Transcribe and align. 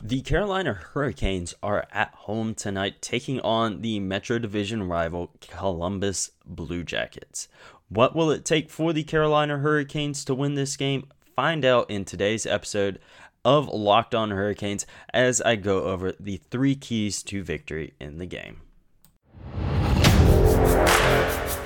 The 0.00 0.20
Carolina 0.20 0.74
Hurricanes 0.74 1.54
are 1.60 1.84
at 1.90 2.14
home 2.14 2.54
tonight 2.54 3.02
taking 3.02 3.40
on 3.40 3.82
the 3.82 3.98
Metro 3.98 4.38
Division 4.38 4.84
rival 4.84 5.32
Columbus 5.40 6.30
Blue 6.46 6.84
Jackets. 6.84 7.48
What 7.88 8.14
will 8.14 8.30
it 8.30 8.44
take 8.44 8.70
for 8.70 8.92
the 8.92 9.02
Carolina 9.02 9.58
Hurricanes 9.58 10.24
to 10.26 10.36
win 10.36 10.54
this 10.54 10.76
game? 10.76 11.08
Find 11.34 11.64
out 11.64 11.90
in 11.90 12.04
today's 12.04 12.46
episode 12.46 13.00
of 13.44 13.66
Locked 13.66 14.14
On 14.14 14.30
Hurricanes 14.30 14.86
as 15.12 15.40
I 15.40 15.56
go 15.56 15.82
over 15.82 16.12
the 16.12 16.36
three 16.48 16.76
keys 16.76 17.20
to 17.24 17.42
victory 17.42 17.94
in 17.98 18.18
the 18.18 18.26
game. 18.26 18.60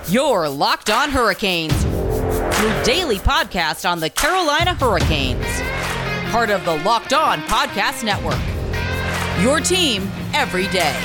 Your 0.09 0.49
Locked 0.49 0.89
On 0.89 1.11
Hurricanes, 1.11 1.85
your 1.85 2.83
daily 2.83 3.19
podcast 3.19 3.89
on 3.89 4.01
the 4.01 4.09
Carolina 4.09 4.73
Hurricanes 4.73 5.71
part 6.33 6.49
of 6.49 6.64
the 6.64 6.75
Locked 6.79 7.12
On 7.12 7.41
Podcast 7.43 8.05
Network. 8.05 8.41
Your 9.43 9.61
team 9.61 10.11
every 10.33 10.66
day. 10.69 10.98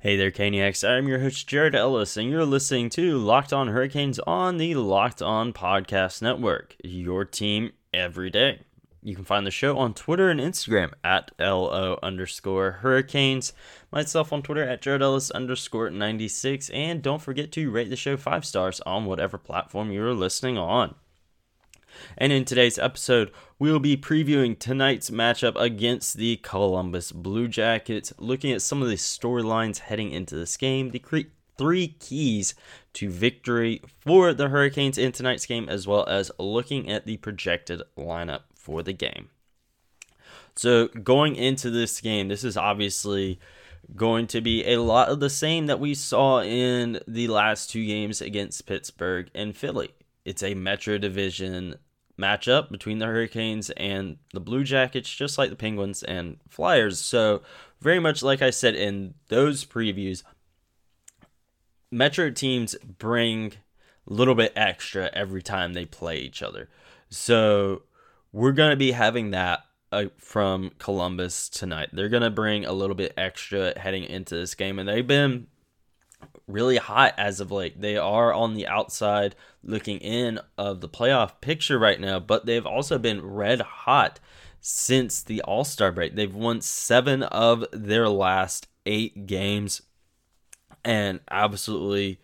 Hey 0.00 0.18
there, 0.18 0.30
Caniacs. 0.30 0.86
I'm 0.86 1.08
your 1.08 1.20
host, 1.20 1.48
Jared 1.48 1.74
Ellis, 1.74 2.18
and 2.18 2.28
you're 2.28 2.44
listening 2.44 2.90
to 2.90 3.16
Locked 3.16 3.54
On 3.54 3.68
Hurricanes 3.68 4.18
on 4.26 4.58
the 4.58 4.74
Locked 4.74 5.22
On 5.22 5.54
Podcast 5.54 6.20
Network. 6.20 6.76
Your 6.84 7.24
team 7.24 7.72
every 7.94 8.28
day. 8.28 8.67
You 9.02 9.14
can 9.14 9.24
find 9.24 9.46
the 9.46 9.50
show 9.52 9.78
on 9.78 9.94
Twitter 9.94 10.28
and 10.28 10.40
Instagram 10.40 10.92
at 11.04 11.30
LO 11.38 11.98
underscore 12.02 12.72
hurricanes. 12.82 13.52
Myself 13.92 14.32
on 14.32 14.42
Twitter 14.42 14.64
at 14.64 14.82
Jared 14.82 15.02
Ellis 15.02 15.30
underscore 15.30 15.90
96. 15.90 16.68
And 16.70 17.00
don't 17.00 17.22
forget 17.22 17.52
to 17.52 17.70
rate 17.70 17.90
the 17.90 17.96
show 17.96 18.16
five 18.16 18.44
stars 18.44 18.80
on 18.80 19.04
whatever 19.04 19.38
platform 19.38 19.92
you're 19.92 20.14
listening 20.14 20.58
on. 20.58 20.96
And 22.16 22.32
in 22.32 22.44
today's 22.44 22.78
episode, 22.78 23.30
we'll 23.58 23.78
be 23.78 23.96
previewing 23.96 24.58
tonight's 24.58 25.10
matchup 25.10 25.56
against 25.56 26.16
the 26.16 26.36
Columbus 26.36 27.12
Blue 27.12 27.48
Jackets, 27.48 28.12
looking 28.18 28.52
at 28.52 28.62
some 28.62 28.82
of 28.82 28.88
the 28.88 28.94
storylines 28.94 29.78
heading 29.78 30.10
into 30.12 30.36
this 30.36 30.56
game, 30.56 30.90
the 30.90 30.98
cre- 30.98 31.30
three 31.56 31.88
keys 32.00 32.54
to 32.94 33.10
victory 33.10 33.80
for 34.00 34.32
the 34.32 34.48
Hurricanes 34.48 34.98
in 34.98 35.12
tonight's 35.12 35.46
game, 35.46 35.68
as 35.68 35.86
well 35.86 36.06
as 36.06 36.30
looking 36.38 36.90
at 36.90 37.06
the 37.06 37.16
projected 37.16 37.82
lineup 37.96 38.42
for 38.68 38.82
the 38.82 38.92
game. 38.92 39.30
So, 40.54 40.88
going 40.88 41.36
into 41.36 41.70
this 41.70 42.02
game, 42.02 42.28
this 42.28 42.44
is 42.44 42.54
obviously 42.54 43.40
going 43.96 44.26
to 44.26 44.42
be 44.42 44.66
a 44.66 44.82
lot 44.82 45.08
of 45.08 45.20
the 45.20 45.30
same 45.30 45.66
that 45.66 45.80
we 45.80 45.94
saw 45.94 46.42
in 46.42 47.00
the 47.08 47.28
last 47.28 47.70
two 47.70 47.86
games 47.86 48.20
against 48.20 48.66
Pittsburgh 48.66 49.30
and 49.34 49.56
Philly. 49.56 49.94
It's 50.26 50.42
a 50.42 50.52
Metro 50.52 50.98
Division 50.98 51.76
matchup 52.20 52.70
between 52.70 52.98
the 52.98 53.06
Hurricanes 53.06 53.70
and 53.70 54.18
the 54.34 54.40
Blue 54.40 54.64
Jackets, 54.64 55.08
just 55.08 55.38
like 55.38 55.48
the 55.48 55.56
Penguins 55.56 56.02
and 56.02 56.36
Flyers. 56.46 56.98
So, 56.98 57.40
very 57.80 58.00
much 58.00 58.22
like 58.22 58.42
I 58.42 58.50
said 58.50 58.74
in 58.74 59.14
those 59.28 59.64
previews, 59.64 60.24
Metro 61.90 62.28
teams 62.28 62.76
bring 62.98 63.54
a 64.06 64.12
little 64.12 64.34
bit 64.34 64.52
extra 64.54 65.08
every 65.14 65.40
time 65.40 65.72
they 65.72 65.86
play 65.86 66.18
each 66.18 66.42
other. 66.42 66.68
So, 67.08 67.84
we're 68.32 68.52
going 68.52 68.70
to 68.70 68.76
be 68.76 68.92
having 68.92 69.30
that 69.30 69.60
uh, 69.92 70.04
from 70.18 70.70
Columbus 70.78 71.48
tonight. 71.48 71.90
They're 71.92 72.08
going 72.08 72.22
to 72.22 72.30
bring 72.30 72.64
a 72.64 72.72
little 72.72 72.96
bit 72.96 73.14
extra 73.16 73.78
heading 73.78 74.04
into 74.04 74.34
this 74.34 74.54
game, 74.54 74.78
and 74.78 74.88
they've 74.88 75.06
been 75.06 75.46
really 76.46 76.76
hot 76.76 77.14
as 77.16 77.40
of 77.40 77.52
late. 77.52 77.80
They 77.80 77.96
are 77.96 78.32
on 78.32 78.54
the 78.54 78.66
outside 78.66 79.34
looking 79.62 79.98
in 79.98 80.40
of 80.56 80.80
the 80.80 80.88
playoff 80.88 81.40
picture 81.40 81.78
right 81.78 82.00
now, 82.00 82.18
but 82.18 82.46
they've 82.46 82.66
also 82.66 82.98
been 82.98 83.24
red 83.24 83.60
hot 83.60 84.20
since 84.60 85.22
the 85.22 85.40
All 85.42 85.64
Star 85.64 85.92
break. 85.92 86.14
They've 86.14 86.34
won 86.34 86.60
seven 86.60 87.22
of 87.22 87.64
their 87.72 88.08
last 88.08 88.68
eight 88.86 89.26
games 89.26 89.82
and 90.84 91.20
absolutely 91.30 92.20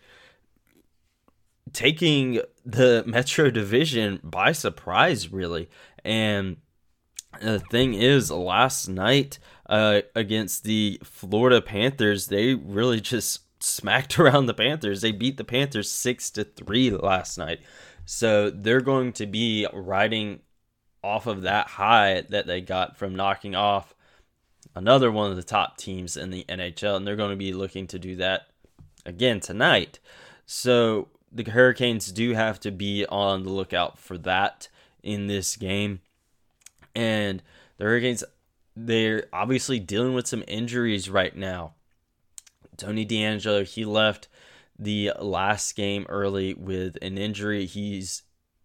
taking 1.71 2.41
the 2.65 3.03
Metro 3.07 3.49
Division 3.49 4.19
by 4.23 4.51
surprise, 4.51 5.31
really. 5.31 5.69
And 6.05 6.57
the 7.41 7.59
thing 7.59 7.95
is, 7.95 8.31
last 8.31 8.87
night 8.87 9.39
uh, 9.67 10.01
against 10.15 10.63
the 10.63 11.01
Florida 11.03 11.61
Panthers, 11.61 12.27
they 12.27 12.53
really 12.53 13.01
just 13.01 13.41
smacked 13.63 14.19
around 14.19 14.45
the 14.45 14.53
Panthers. 14.53 15.01
They 15.01 15.11
beat 15.11 15.37
the 15.37 15.43
Panthers 15.43 15.91
six 15.91 16.29
to 16.31 16.43
three 16.43 16.91
last 16.91 17.37
night. 17.37 17.59
So 18.05 18.51
they're 18.51 18.81
going 18.81 19.13
to 19.13 19.25
be 19.25 19.67
riding 19.73 20.41
off 21.03 21.27
of 21.27 21.41
that 21.41 21.67
high 21.67 22.21
that 22.29 22.45
they 22.45 22.61
got 22.61 22.97
from 22.97 23.15
knocking 23.15 23.55
off 23.55 23.95
another 24.75 25.11
one 25.11 25.31
of 25.31 25.37
the 25.37 25.43
top 25.43 25.77
teams 25.77 26.17
in 26.17 26.29
the 26.29 26.45
NHL, 26.47 26.97
and 26.97 27.07
they're 27.07 27.15
going 27.15 27.31
to 27.31 27.35
be 27.35 27.53
looking 27.53 27.87
to 27.87 27.99
do 27.99 28.15
that 28.17 28.47
again 29.05 29.39
tonight. 29.39 29.99
So 30.45 31.07
the 31.31 31.49
Hurricanes 31.49 32.11
do 32.11 32.33
have 32.33 32.59
to 32.61 32.71
be 32.71 33.05
on 33.07 33.43
the 33.43 33.49
lookout 33.49 33.97
for 33.97 34.17
that 34.19 34.67
in 35.05 35.27
this 35.27 35.55
game. 35.55 36.01
And 36.93 37.41
the 37.77 37.85
Hurricanes, 37.85 38.23
they're 38.75 39.27
obviously 39.31 39.79
dealing 39.79 40.13
with 40.13 40.27
some 40.27 40.43
injuries 40.47 41.09
right 41.09 41.35
now. 41.35 41.75
Tony 42.75 43.05
DeAngelo, 43.05 43.65
he 43.65 43.85
left 43.85 44.27
the 44.77 45.13
last 45.19 45.75
game 45.75 46.05
early 46.09 46.53
with 46.53 46.97
an 47.01 47.17
injury. 47.17 47.65
He's 47.65 48.23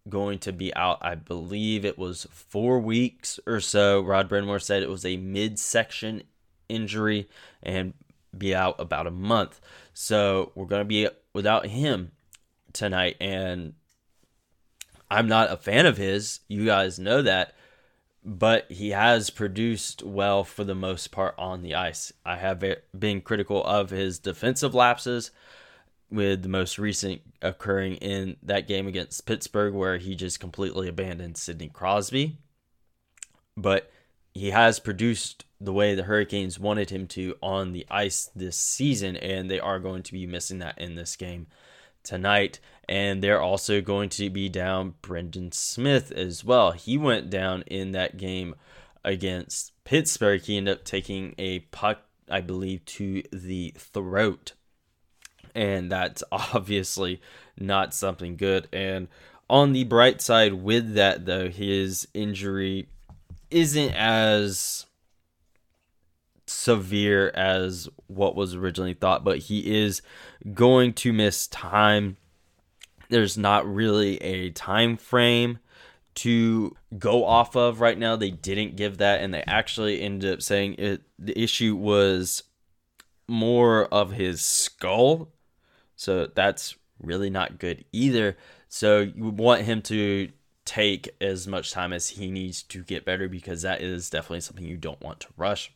going 0.09 0.39
to 0.39 0.51
be 0.51 0.73
out, 0.75 0.97
I 1.01 1.15
believe 1.15 1.85
it 1.85 1.97
was 1.97 2.27
four 2.31 2.79
weeks 2.79 3.39
or 3.45 3.59
so. 3.59 4.01
Rod 4.01 4.27
Brind'Amour 4.27 4.61
said 4.61 4.83
it 4.83 4.89
was 4.89 5.05
a 5.05 5.17
midsection 5.17 6.23
injury 6.67 7.29
and 7.61 7.93
be 8.35 8.55
out 8.55 8.79
about 8.79 9.07
a 9.07 9.11
month. 9.11 9.61
So 9.93 10.51
we're 10.55 10.65
going 10.65 10.81
to 10.81 10.85
be 10.85 11.07
without 11.33 11.67
him 11.67 12.11
tonight. 12.73 13.17
And 13.21 13.73
I'm 15.11 15.27
not 15.27 15.51
a 15.51 15.57
fan 15.57 15.85
of 15.85 15.97
his. 15.97 16.39
You 16.47 16.65
guys 16.65 16.97
know 16.97 17.21
that. 17.21 17.53
But 18.23 18.71
he 18.71 18.91
has 18.91 19.29
produced 19.29 20.03
well 20.03 20.43
for 20.43 20.63
the 20.63 20.75
most 20.75 21.11
part 21.11 21.35
on 21.37 21.63
the 21.63 21.75
ice. 21.75 22.13
I 22.25 22.37
have 22.37 22.63
been 22.97 23.21
critical 23.21 23.63
of 23.63 23.89
his 23.89 24.19
defensive 24.19 24.73
lapses, 24.73 25.31
with 26.11 26.43
the 26.43 26.49
most 26.49 26.77
recent 26.77 27.21
occurring 27.41 27.95
in 27.95 28.37
that 28.43 28.67
game 28.67 28.85
against 28.87 29.25
Pittsburgh, 29.25 29.73
where 29.73 29.97
he 29.97 30.13
just 30.13 30.39
completely 30.39 30.87
abandoned 30.87 31.37
Sidney 31.37 31.69
Crosby. 31.69 32.37
But 33.57 33.91
he 34.33 34.51
has 34.51 34.79
produced 34.79 35.45
the 35.59 35.73
way 35.73 35.95
the 35.95 36.03
Hurricanes 36.03 36.59
wanted 36.59 36.89
him 36.89 37.07
to 37.07 37.35
on 37.41 37.71
the 37.71 37.87
ice 37.89 38.29
this 38.35 38.57
season, 38.57 39.15
and 39.17 39.49
they 39.49 39.59
are 39.59 39.79
going 39.79 40.03
to 40.03 40.13
be 40.13 40.27
missing 40.27 40.59
that 40.59 40.77
in 40.77 40.95
this 40.95 41.15
game 41.15 41.47
tonight. 42.03 42.59
And 42.91 43.23
they're 43.23 43.41
also 43.41 43.79
going 43.79 44.09
to 44.09 44.29
be 44.29 44.49
down 44.49 44.95
Brendan 45.01 45.53
Smith 45.53 46.11
as 46.11 46.43
well. 46.43 46.73
He 46.73 46.97
went 46.97 47.29
down 47.29 47.61
in 47.61 47.93
that 47.93 48.17
game 48.17 48.53
against 49.05 49.71
Pittsburgh. 49.85 50.41
He 50.41 50.57
ended 50.57 50.79
up 50.79 50.83
taking 50.83 51.33
a 51.37 51.59
puck, 51.59 51.99
I 52.29 52.41
believe, 52.41 52.83
to 52.83 53.23
the 53.31 53.73
throat. 53.77 54.51
And 55.55 55.89
that's 55.89 56.21
obviously 56.33 57.21
not 57.57 57.93
something 57.93 58.35
good. 58.35 58.67
And 58.73 59.07
on 59.49 59.71
the 59.71 59.85
bright 59.85 60.21
side, 60.21 60.55
with 60.55 60.95
that, 60.95 61.25
though, 61.25 61.47
his 61.47 62.09
injury 62.13 62.89
isn't 63.49 63.93
as 63.95 64.85
severe 66.45 67.29
as 67.29 67.87
what 68.07 68.35
was 68.35 68.53
originally 68.53 68.95
thought, 68.95 69.23
but 69.23 69.37
he 69.37 69.81
is 69.81 70.01
going 70.53 70.91
to 70.91 71.13
miss 71.13 71.47
time. 71.47 72.17
There's 73.11 73.37
not 73.37 73.71
really 73.71 74.17
a 74.23 74.49
time 74.49 74.97
frame 74.97 75.59
to 76.15 76.75
go 76.97 77.23
off 77.25 77.55
of 77.55 77.79
right 77.81 77.97
now. 77.97 78.15
They 78.15 78.31
didn't 78.31 78.77
give 78.77 78.97
that, 78.97 79.21
and 79.21 79.33
they 79.33 79.43
actually 79.45 80.01
ended 80.01 80.33
up 80.33 80.41
saying 80.41 80.75
it. 80.79 81.03
The 81.19 81.39
issue 81.39 81.75
was 81.75 82.43
more 83.27 83.85
of 83.85 84.13
his 84.13 84.41
skull, 84.41 85.29
so 85.95 86.27
that's 86.33 86.75
really 86.99 87.29
not 87.29 87.59
good 87.59 87.85
either. 87.91 88.37
So 88.69 88.99
you 89.01 89.29
want 89.29 89.63
him 89.63 89.81
to 89.83 90.29
take 90.63 91.09
as 91.19 91.47
much 91.47 91.71
time 91.71 91.91
as 91.91 92.09
he 92.09 92.31
needs 92.31 92.63
to 92.63 92.83
get 92.83 93.03
better 93.03 93.27
because 93.27 93.61
that 93.63 93.81
is 93.81 94.09
definitely 94.09 94.41
something 94.41 94.65
you 94.65 94.77
don't 94.77 95.01
want 95.01 95.19
to 95.19 95.27
rush. 95.35 95.73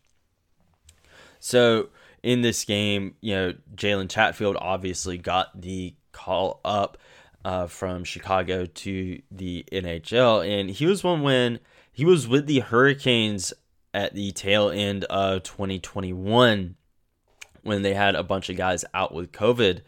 So 1.39 1.89
in 2.23 2.41
this 2.41 2.63
game, 2.63 3.15
you 3.21 3.35
know, 3.35 3.53
Jalen 3.75 4.09
Chatfield 4.09 4.57
obviously 4.59 5.17
got 5.17 5.61
the 5.61 5.95
call 6.11 6.61
up 6.63 6.97
uh, 7.45 7.67
from 7.67 8.03
Chicago 8.03 8.65
to 8.65 9.21
the 9.29 9.63
NHL, 9.71 10.43
and 10.43 10.71
he 10.71 10.87
was 10.87 11.03
one 11.03 11.21
when 11.21 11.59
he 11.91 12.03
was 12.03 12.27
with 12.27 12.47
the 12.47 12.59
Hurricanes 12.59 13.53
at 13.93 14.15
the 14.15 14.31
tail 14.31 14.71
end 14.71 15.03
of 15.05 15.43
2021 15.43 16.75
when 17.61 17.81
they 17.83 17.93
had 17.93 18.15
a 18.15 18.23
bunch 18.23 18.49
of 18.49 18.57
guys 18.57 18.83
out 18.95 19.13
with 19.13 19.31
COVID, 19.31 19.81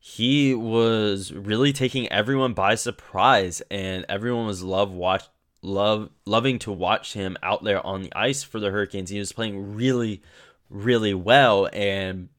he 0.00 0.52
was 0.52 1.32
really 1.32 1.72
taking 1.72 2.08
everyone 2.08 2.54
by 2.54 2.74
surprise, 2.74 3.62
and 3.70 4.04
everyone 4.08 4.46
was 4.46 4.64
love 4.64 4.90
watch 4.90 5.24
love 5.62 6.10
loving 6.24 6.58
to 6.60 6.72
watch 6.72 7.12
him 7.12 7.36
out 7.42 7.62
there 7.62 7.84
on 7.86 8.02
the 8.02 8.12
ice 8.16 8.42
for 8.42 8.58
the 8.58 8.72
Hurricanes. 8.72 9.10
He 9.10 9.18
was 9.20 9.32
playing 9.32 9.76
really, 9.76 10.22
really 10.68 11.14
well, 11.14 11.68
and 11.72 12.30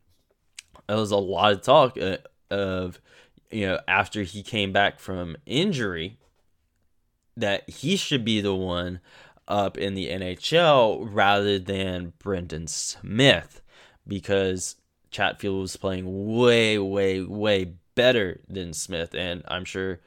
there 0.87 0.97
was 0.97 1.11
a 1.11 1.17
lot 1.17 1.53
of 1.53 1.61
talk 1.61 1.97
uh, 1.97 2.17
of 2.49 2.99
you 3.51 3.65
know 3.65 3.79
after 3.87 4.23
he 4.23 4.43
came 4.43 4.71
back 4.71 4.99
from 4.99 5.37
injury 5.45 6.17
that 7.37 7.69
he 7.69 7.95
should 7.95 8.25
be 8.25 8.41
the 8.41 8.55
one 8.55 8.99
up 9.47 9.77
in 9.77 9.93
the 9.93 10.09
NHL 10.09 11.07
rather 11.09 11.57
than 11.57 12.13
Brendan 12.19 12.67
Smith 12.67 13.61
because 14.05 14.75
Chatfield 15.11 15.61
was 15.61 15.77
playing 15.77 16.35
way, 16.35 16.77
way, 16.77 17.21
way 17.21 17.73
better 17.95 18.41
than 18.47 18.73
Smith. 18.73 19.13
And 19.13 19.43
I'm 19.47 19.65
sure, 19.65 19.99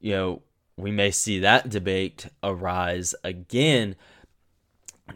you 0.00 0.12
know, 0.12 0.42
we 0.76 0.90
may 0.90 1.10
see 1.10 1.40
that 1.40 1.68
debate 1.68 2.26
arise 2.42 3.14
again 3.24 3.96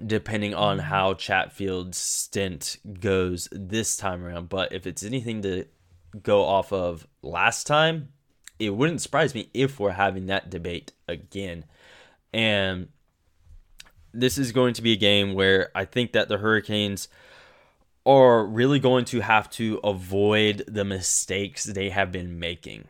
depending 0.06 0.54
on 0.54 0.78
how 0.78 1.12
Chatfield's 1.14 1.98
stint 1.98 2.78
goes 3.00 3.48
this 3.52 3.96
time 3.96 4.24
around. 4.24 4.48
But 4.48 4.72
if 4.72 4.86
it's 4.86 5.04
anything 5.04 5.42
to 5.42 5.66
go 6.20 6.44
off 6.44 6.72
of 6.72 7.06
last 7.22 7.66
time, 7.66 8.08
it 8.58 8.70
wouldn't 8.70 9.00
surprise 9.00 9.34
me 9.34 9.50
if 9.54 9.80
we're 9.80 9.92
having 9.92 10.26
that 10.26 10.50
debate 10.50 10.92
again. 11.08 11.64
And 12.32 12.88
this 14.12 14.38
is 14.38 14.52
going 14.52 14.74
to 14.74 14.82
be 14.82 14.92
a 14.92 14.96
game 14.96 15.34
where 15.34 15.70
I 15.74 15.84
think 15.84 16.12
that 16.12 16.28
the 16.28 16.38
Hurricanes 16.38 17.08
are 18.04 18.44
really 18.44 18.78
going 18.78 19.04
to 19.06 19.20
have 19.20 19.48
to 19.50 19.80
avoid 19.84 20.64
the 20.66 20.84
mistakes 20.84 21.64
they 21.64 21.90
have 21.90 22.10
been 22.10 22.38
making 22.38 22.86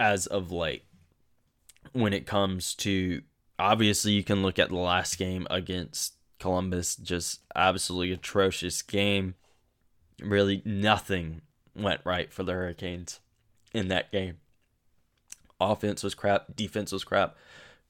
as 0.00 0.26
of 0.26 0.50
late 0.50 0.84
when 1.92 2.12
it 2.12 2.26
comes 2.26 2.74
to 2.74 3.22
obviously 3.58 4.12
you 4.12 4.24
can 4.24 4.42
look 4.42 4.58
at 4.58 4.68
the 4.68 4.76
last 4.76 5.18
game 5.18 5.46
against 5.50 6.14
Columbus 6.38 6.96
just 6.96 7.40
absolutely 7.54 8.12
atrocious 8.12 8.82
game 8.82 9.34
really 10.20 10.62
nothing 10.64 11.42
went 11.76 12.00
right 12.04 12.32
for 12.32 12.42
the 12.42 12.52
Hurricanes 12.52 13.20
in 13.72 13.88
that 13.88 14.10
game 14.12 14.38
offense 15.60 16.02
was 16.02 16.14
crap 16.14 16.54
defense 16.54 16.92
was 16.92 17.04
crap 17.04 17.34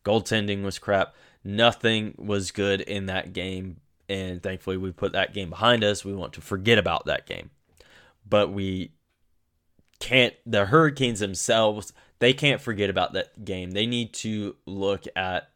goaltending 0.04 0.62
was 0.62 0.78
crap 0.78 1.14
nothing 1.42 2.14
was 2.16 2.50
good 2.50 2.80
in 2.80 3.06
that 3.06 3.32
game 3.32 3.76
and 4.08 4.42
thankfully 4.42 4.76
we 4.76 4.92
put 4.92 5.12
that 5.12 5.34
game 5.34 5.50
behind 5.50 5.82
us. 5.82 6.04
We 6.04 6.14
want 6.14 6.32
to 6.34 6.40
forget 6.40 6.78
about 6.78 7.06
that 7.06 7.26
game. 7.26 7.50
But 8.28 8.52
we 8.52 8.92
can't 9.98 10.34
the 10.44 10.66
Hurricanes 10.66 11.20
themselves, 11.20 11.92
they 12.18 12.32
can't 12.32 12.60
forget 12.60 12.90
about 12.90 13.12
that 13.14 13.44
game. 13.44 13.72
They 13.72 13.86
need 13.86 14.12
to 14.14 14.56
look 14.66 15.04
at 15.14 15.50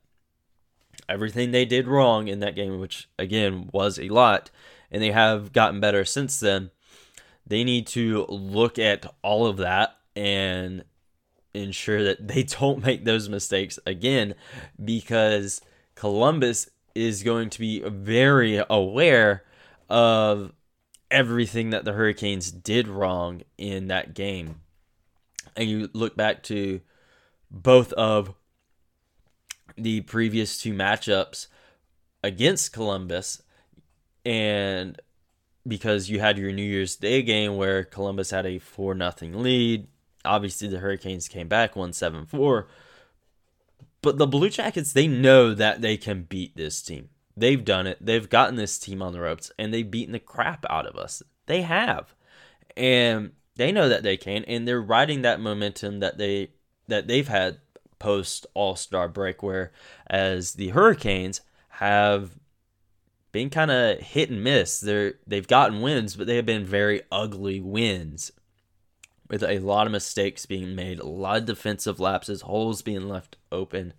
everything 1.09 1.51
they 1.51 1.65
did 1.65 1.89
wrong 1.89 2.29
in 2.29 2.41
that 2.41 2.55
game, 2.55 2.79
which 2.79 3.09
again 3.19 3.69
was 3.73 3.99
a 3.99 4.09
lot, 4.09 4.51
and 4.91 5.03
they 5.03 5.11
have 5.11 5.53
gotten 5.53 5.81
better 5.81 6.05
since 6.05 6.39
then. 6.41 6.71
They 7.51 7.65
need 7.65 7.89
to 7.89 8.27
look 8.29 8.79
at 8.79 9.13
all 9.23 9.45
of 9.47 9.57
that 9.57 9.97
and 10.15 10.85
ensure 11.53 12.05
that 12.05 12.29
they 12.29 12.43
don't 12.61 12.85
make 12.85 13.05
those 13.05 13.29
mistakes 13.29 13.77
again 13.85 14.37
because 14.83 15.61
Columbus 15.97 16.71
is 16.95 17.25
going 17.25 17.51
to 17.51 17.59
be 17.59 17.81
very 17.81 18.63
aware 18.71 19.43
of 19.89 20.53
everything 21.11 21.71
that 21.71 21.85
the 21.85 21.93
Hurricanes 21.93 22.53
did 22.53 22.87
wrong 22.87 23.43
in 23.59 23.89
that 23.89 24.15
game. 24.15 24.61
And 25.57 25.69
you 25.69 25.91
look 25.93 26.17
back 26.17 26.45
to 26.45 26.81
both 27.51 27.93
of 27.95 28.33
the 29.77 30.03
previous 30.03 30.63
two 30.63 30.73
matchups 30.73 31.49
against 32.23 32.73
Columbus 32.73 33.43
and 34.25 35.01
because 35.71 36.11
you 36.11 36.21
had 36.21 36.37
your 36.37 36.53
New 36.53 36.63
Year's 36.63 36.97
Day 36.97 37.23
game 37.23 37.57
where 37.57 37.85
Columbus 37.85 38.31
had 38.31 38.45
a 38.45 38.59
4 38.59 38.95
nothing 38.95 39.43
lead. 39.43 39.87
Obviously 40.23 40.69
the 40.69 40.81
Hurricanes 40.81 41.29
came 41.29 41.49
back 41.49 41.73
1-7-4 41.73 42.67
but 44.03 44.19
the 44.19 44.27
Blue 44.27 44.49
Jackets, 44.49 44.93
they 44.93 45.07
know 45.07 45.55
that 45.55 45.83
they 45.83 45.97
can 45.97 46.23
beat 46.23 46.57
this 46.57 46.81
team. 46.83 47.11
They've 47.37 47.65
done 47.65 47.87
it. 47.87 47.99
They've 48.01 48.29
gotten 48.29 48.57
this 48.57 48.79
team 48.79 49.03
on 49.03 49.13
the 49.13 49.21
ropes 49.21 49.53
and 49.59 49.73
they've 49.73 49.91
beaten 49.91 50.13
the 50.13 50.19
crap 50.19 50.65
out 50.69 50.87
of 50.87 50.97
us. 50.97 51.23
They 51.47 51.63
have. 51.63 52.15
And 52.77 53.33
they 53.57 53.73
know 53.73 53.89
that 53.89 54.03
they 54.03 54.17
can 54.17 54.45
and 54.45 54.67
they're 54.67 54.81
riding 54.81 55.23
that 55.23 55.41
momentum 55.41 56.01
that 56.01 56.19
they 56.19 56.53
that 56.89 57.07
they've 57.07 57.29
had 57.29 57.59
post 57.99 58.47
All-Star 58.55 59.09
break 59.09 59.43
where 59.43 59.73
as 60.09 60.55
the 60.55 60.71
Hurricanes 60.71 61.43
have 61.69 62.39
been 63.33 63.51
kind 63.51 63.71
of 63.71 63.99
hit 63.99 64.31
and 64.31 64.43
miss. 64.43 64.81
They're 64.81 65.15
they've 65.27 65.47
gotten 65.47 65.81
wins, 65.81 66.17
but 66.17 66.27
they 66.27 66.37
have 66.37 66.47
been 66.47 66.65
very 66.65 67.03
ugly 67.11 67.61
wins 67.61 68.33
with 69.29 69.43
a 69.43 69.61
lot 69.61 69.87
of 69.87 69.93
mistakes 69.93 70.47
being 70.47 70.75
made, 70.75 70.99
a 70.99 71.07
lot 71.07 71.39
of 71.39 71.47
defensive 71.47 72.01
lapses, 72.01 72.43
holes 72.43 72.83
being 72.83 73.09
left 73.09 73.37
open, 73.53 73.93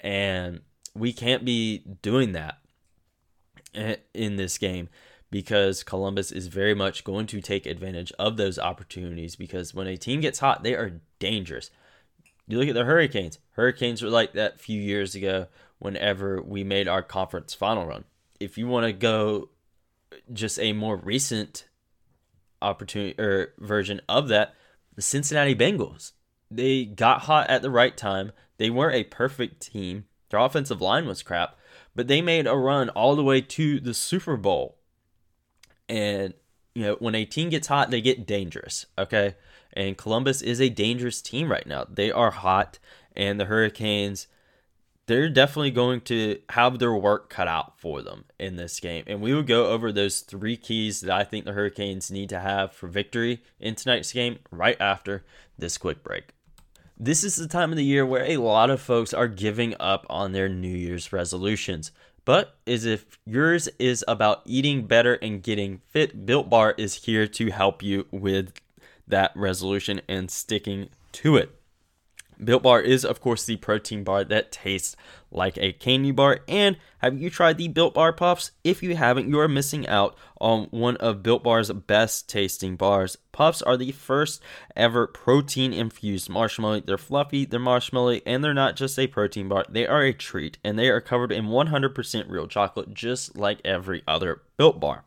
and 0.00 0.60
we 0.94 1.12
can't 1.12 1.44
be 1.44 1.78
doing 2.02 2.32
that 2.32 2.58
eh, 3.74 3.96
in 4.12 4.36
this 4.36 4.58
game 4.58 4.88
because 5.30 5.82
Columbus 5.82 6.30
is 6.30 6.46
very 6.46 6.74
much 6.74 7.04
going 7.04 7.26
to 7.26 7.40
take 7.40 7.66
advantage 7.66 8.12
of 8.18 8.36
those 8.36 8.58
opportunities 8.58 9.36
because 9.36 9.74
when 9.74 9.86
a 9.86 9.96
team 9.96 10.20
gets 10.20 10.38
hot, 10.38 10.62
they 10.62 10.74
are 10.74 11.00
dangerous. 11.18 11.70
You 12.46 12.58
look 12.58 12.68
at 12.68 12.74
the 12.74 12.84
Hurricanes. 12.84 13.38
Hurricanes 13.52 14.02
were 14.02 14.08
like 14.08 14.32
that 14.34 14.54
a 14.54 14.58
few 14.58 14.80
years 14.80 15.14
ago 15.14 15.46
whenever 15.78 16.40
we 16.40 16.64
made 16.64 16.86
our 16.88 17.02
conference 17.02 17.54
final 17.54 17.86
run. 17.86 18.04
If 18.40 18.58
you 18.58 18.66
want 18.68 18.86
to 18.86 18.92
go 18.92 19.50
just 20.32 20.58
a 20.58 20.72
more 20.72 20.96
recent 20.96 21.66
opportunity 22.62 23.20
or 23.20 23.54
version 23.58 24.00
of 24.08 24.28
that, 24.28 24.54
the 24.94 25.02
Cincinnati 25.02 25.54
Bengals. 25.54 26.12
They 26.50 26.84
got 26.84 27.22
hot 27.22 27.50
at 27.50 27.62
the 27.62 27.70
right 27.70 27.96
time. 27.96 28.32
They 28.58 28.70
weren't 28.70 28.94
a 28.94 29.04
perfect 29.04 29.60
team. 29.60 30.06
Their 30.30 30.40
offensive 30.40 30.80
line 30.80 31.06
was 31.06 31.22
crap, 31.22 31.56
but 31.94 32.08
they 32.08 32.20
made 32.22 32.46
a 32.46 32.56
run 32.56 32.88
all 32.90 33.14
the 33.14 33.22
way 33.22 33.40
to 33.40 33.80
the 33.80 33.94
Super 33.94 34.36
Bowl. 34.36 34.78
And 35.88 36.34
you 36.74 36.82
know, 36.82 36.96
when 36.98 37.14
a 37.14 37.24
team 37.24 37.48
gets 37.48 37.68
hot, 37.68 37.90
they 37.90 38.00
get 38.00 38.26
dangerous, 38.26 38.86
okay? 38.98 39.36
And 39.72 39.96
Columbus 39.96 40.42
is 40.42 40.60
a 40.60 40.68
dangerous 40.68 41.22
team 41.22 41.50
right 41.50 41.66
now. 41.66 41.86
They 41.88 42.10
are 42.10 42.30
hot 42.30 42.78
and 43.14 43.40
the 43.40 43.46
Hurricanes 43.46 44.26
they're 45.06 45.28
definitely 45.28 45.70
going 45.70 46.00
to 46.02 46.38
have 46.50 46.78
their 46.78 46.92
work 46.92 47.30
cut 47.30 47.46
out 47.48 47.78
for 47.78 48.02
them 48.02 48.24
in 48.38 48.56
this 48.56 48.80
game. 48.80 49.04
And 49.06 49.20
we 49.20 49.32
will 49.32 49.42
go 49.42 49.66
over 49.66 49.92
those 49.92 50.20
three 50.20 50.56
keys 50.56 51.00
that 51.02 51.16
I 51.16 51.24
think 51.24 51.44
the 51.44 51.52
Hurricanes 51.52 52.10
need 52.10 52.28
to 52.30 52.40
have 52.40 52.72
for 52.72 52.88
victory 52.88 53.42
in 53.60 53.76
tonight's 53.76 54.12
game 54.12 54.38
right 54.50 54.76
after 54.80 55.24
this 55.56 55.78
quick 55.78 56.02
break. 56.02 56.30
This 56.98 57.22
is 57.22 57.36
the 57.36 57.46
time 57.46 57.70
of 57.70 57.76
the 57.76 57.84
year 57.84 58.04
where 58.04 58.24
a 58.24 58.38
lot 58.38 58.70
of 58.70 58.80
folks 58.80 59.14
are 59.14 59.28
giving 59.28 59.74
up 59.78 60.06
on 60.08 60.32
their 60.32 60.48
New 60.48 60.74
Year's 60.74 61.12
resolutions. 61.12 61.92
But 62.24 62.56
as 62.66 62.84
if 62.84 63.06
yours 63.24 63.68
is 63.78 64.04
about 64.08 64.42
eating 64.44 64.86
better 64.86 65.14
and 65.14 65.42
getting 65.42 65.82
fit, 65.90 66.26
Built 66.26 66.50
Bar 66.50 66.74
is 66.76 67.04
here 67.04 67.28
to 67.28 67.50
help 67.50 67.82
you 67.82 68.06
with 68.10 68.54
that 69.06 69.30
resolution 69.36 70.00
and 70.08 70.28
sticking 70.30 70.88
to 71.12 71.36
it. 71.36 71.55
Built 72.42 72.62
Bar 72.62 72.80
is, 72.80 73.04
of 73.04 73.20
course, 73.20 73.44
the 73.44 73.56
protein 73.56 74.04
bar 74.04 74.24
that 74.24 74.52
tastes 74.52 74.96
like 75.30 75.56
a 75.58 75.72
candy 75.72 76.10
bar. 76.10 76.40
And 76.48 76.76
have 76.98 77.20
you 77.20 77.30
tried 77.30 77.58
the 77.58 77.68
Built 77.68 77.94
Bar 77.94 78.12
Puffs? 78.12 78.52
If 78.64 78.82
you 78.82 78.96
haven't, 78.96 79.28
you 79.28 79.38
are 79.40 79.48
missing 79.48 79.86
out 79.88 80.16
on 80.40 80.64
one 80.70 80.96
of 80.96 81.22
Built 81.22 81.42
Bar's 81.42 81.70
best 81.72 82.28
tasting 82.28 82.76
bars. 82.76 83.16
Puffs 83.32 83.62
are 83.62 83.76
the 83.76 83.92
first 83.92 84.42
ever 84.74 85.06
protein 85.06 85.72
infused 85.72 86.28
marshmallow. 86.28 86.80
They're 86.80 86.98
fluffy, 86.98 87.44
they're 87.44 87.60
marshmallow, 87.60 88.20
and 88.26 88.42
they're 88.42 88.54
not 88.54 88.76
just 88.76 88.98
a 88.98 89.06
protein 89.06 89.48
bar, 89.48 89.64
they 89.68 89.86
are 89.86 90.02
a 90.02 90.12
treat. 90.12 90.58
And 90.64 90.78
they 90.78 90.88
are 90.88 91.00
covered 91.00 91.32
in 91.32 91.46
100% 91.46 92.24
real 92.28 92.46
chocolate, 92.46 92.94
just 92.94 93.36
like 93.36 93.60
every 93.64 94.02
other 94.06 94.42
Built 94.56 94.80
Bar 94.80 95.04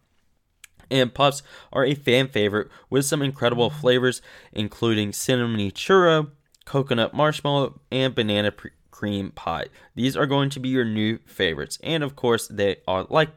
and 0.91 1.13
puffs 1.13 1.43
are 1.71 1.85
a 1.85 1.93
fan 1.93 2.27
favorite 2.27 2.67
with 2.89 3.05
some 3.05 3.21
incredible 3.21 3.69
flavors, 3.69 4.21
including 4.51 5.13
cinnamon 5.13 5.71
churro, 5.71 6.31
coconut 6.69 7.15
marshmallow, 7.15 7.81
and 7.91 8.13
banana 8.13 8.53
cream 8.91 9.31
pie. 9.31 9.65
These 9.95 10.15
are 10.15 10.27
going 10.27 10.51
to 10.51 10.59
be 10.59 10.69
your 10.69 10.85
new 10.85 11.17
favorites. 11.25 11.79
And 11.81 12.03
of 12.03 12.15
course, 12.15 12.47
they 12.47 12.77
are, 12.87 13.07
like 13.09 13.31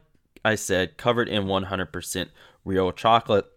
I 0.45 0.53
said, 0.53 0.97
covered 0.97 1.27
in 1.27 1.45
100% 1.45 2.29
real 2.63 2.91
chocolate. 2.91 3.47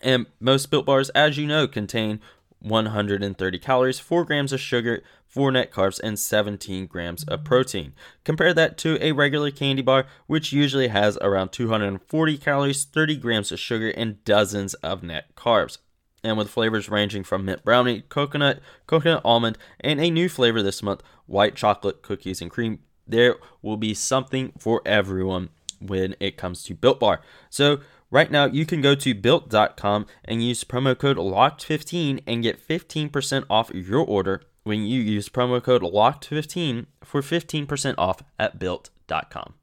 And 0.00 0.24
most 0.40 0.70
built 0.70 0.86
bars, 0.86 1.10
as 1.10 1.36
you 1.36 1.46
know, 1.46 1.68
contain 1.68 2.20
130 2.60 3.58
calories, 3.58 4.00
4 4.00 4.24
grams 4.24 4.54
of 4.54 4.60
sugar, 4.60 5.02
4 5.26 5.52
net 5.52 5.70
carbs, 5.70 6.00
and 6.02 6.18
17 6.18 6.86
grams 6.86 7.24
of 7.24 7.44
protein. 7.44 7.92
Compare 8.24 8.54
that 8.54 8.78
to 8.78 8.96
a 9.04 9.12
regular 9.12 9.50
candy 9.50 9.82
bar, 9.82 10.06
which 10.26 10.50
usually 10.50 10.88
has 10.88 11.18
around 11.18 11.50
240 11.52 12.38
calories, 12.38 12.84
30 12.84 13.16
grams 13.18 13.52
of 13.52 13.60
sugar, 13.60 13.90
and 13.90 14.24
dozens 14.24 14.72
of 14.74 15.02
net 15.02 15.36
carbs. 15.36 15.76
And 16.24 16.36
with 16.36 16.50
flavors 16.50 16.88
ranging 16.88 17.22
from 17.22 17.44
mint 17.44 17.64
brownie, 17.64 18.00
coconut, 18.08 18.60
coconut 18.88 19.22
almond, 19.24 19.58
and 19.78 20.00
a 20.00 20.10
new 20.10 20.28
flavor 20.28 20.62
this 20.62 20.82
month, 20.82 21.02
white 21.26 21.54
chocolate 21.54 22.02
cookies 22.02 22.40
and 22.40 22.50
cream, 22.50 22.80
there 23.06 23.36
will 23.62 23.76
be 23.76 23.94
something 23.94 24.52
for 24.58 24.80
everyone 24.84 25.50
when 25.80 26.16
it 26.18 26.36
comes 26.36 26.64
to 26.64 26.74
Built 26.74 26.98
Bar. 26.98 27.20
So 27.50 27.80
Right 28.14 28.30
now, 28.30 28.44
you 28.44 28.64
can 28.64 28.80
go 28.80 28.94
to 28.94 29.12
built.com 29.12 30.06
and 30.24 30.40
use 30.40 30.62
promo 30.62 30.96
code 30.96 31.16
LOCKED15 31.16 32.22
and 32.28 32.44
get 32.44 32.64
15% 32.64 33.44
off 33.50 33.72
your 33.74 34.06
order 34.06 34.40
when 34.62 34.84
you 34.84 35.00
use 35.00 35.28
promo 35.28 35.60
code 35.60 35.82
LOCKED15 35.82 36.86
for 37.02 37.22
15% 37.22 37.94
off 37.98 38.22
at 38.38 38.60
built.com. 38.60 39.54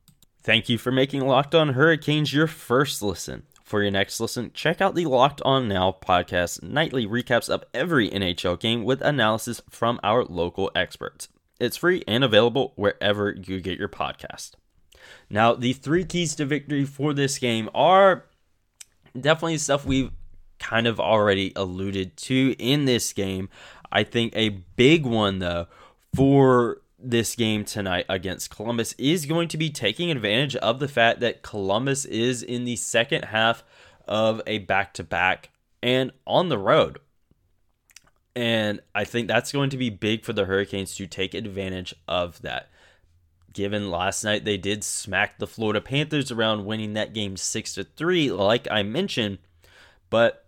Thank 0.44 0.68
you 0.68 0.78
for 0.78 0.92
making 0.92 1.26
Locked 1.26 1.56
On 1.56 1.70
Hurricanes 1.70 2.34
your 2.34 2.48
first 2.48 3.02
listen. 3.02 3.44
For 3.72 3.82
your 3.82 3.92
next 3.92 4.20
listen, 4.20 4.52
check 4.54 4.82
out 4.82 4.96
the 4.96 5.06
Locked 5.06 5.42
On 5.46 5.70
Now 5.70 5.96
podcast 6.06 6.62
nightly 6.62 7.08
recaps 7.08 7.48
of 7.48 7.64
every 7.74 8.10
NHL 8.10 8.60
game 8.60 8.84
with 8.84 9.02
analysis 9.02 9.62
from 9.70 9.98
our 10.04 10.26
local 10.26 10.70
experts. 10.76 11.30
It's 11.58 11.78
free 11.78 12.04
and 12.06 12.22
available 12.22 12.74
wherever 12.76 13.32
you 13.32 13.62
get 13.62 13.80
your 13.80 13.88
podcast. 13.88 14.56
Now, 15.30 15.54
the 15.54 15.72
three 15.72 16.04
keys 16.04 16.36
to 16.36 16.46
victory 16.46 16.84
for 16.84 17.14
this 17.14 17.40
game 17.40 17.70
are 17.74 18.26
definitely 19.18 19.58
stuff 19.58 19.86
we've 19.86 20.12
kind 20.60 20.86
of 20.86 21.00
already 21.00 21.54
alluded 21.56 22.18
to 22.18 22.54
in 22.60 22.84
this 22.84 23.14
game. 23.14 23.48
I 23.90 24.04
think 24.04 24.34
a 24.36 24.50
big 24.50 25.06
one, 25.06 25.40
though, 25.40 25.68
for 26.14 26.81
this 27.04 27.36
game 27.36 27.66
tonight 27.66 28.06
against 28.10 28.56
Columbus 28.56 28.94
is 28.98 29.26
going 29.26 29.48
to 29.50 29.58
be 29.58 29.70
taking 29.70 30.12
advantage 30.12 30.56
of 30.58 30.80
the 30.80 30.88
fact 30.88 31.20
that 31.20 31.42
Columbus 31.42 32.06
is 32.06 32.44
in 32.44 32.66
the 32.66 32.76
second 32.76 33.26
half 33.26 33.64
of 34.08 34.42
a 34.46 34.60
back 34.60 34.94
to 34.96 35.04
back 35.04 35.50
and 35.82 36.12
on 36.26 36.50
the 36.50 36.58
road. 36.58 37.00
And 38.36 38.82
I 38.96 39.04
think 39.04 39.28
that's 39.28 39.52
going 39.52 39.70
to 39.72 39.78
be 39.78 39.90
big 39.90 40.24
for 40.24 40.34
the 40.34 40.46
Hurricanes 40.46 40.96
to 40.96 41.08
take 41.08 41.34
advantage 41.34 41.94
of 42.08 42.42
that. 42.42 42.70
Given 43.54 43.92
last 43.92 44.24
night 44.24 44.46
they 44.46 44.58
did 44.58 44.84
smack 44.84 45.38
the 45.38 45.48
Florida 45.48 45.82
Panthers 45.82 46.32
around 46.32 46.66
winning 46.66 46.94
that 46.94 47.14
game 47.14 47.36
6 47.36 47.74
to 47.74 47.84
3 47.84 48.32
like 48.32 48.68
I 48.72 48.84
mentioned, 48.84 49.40
but 50.10 50.46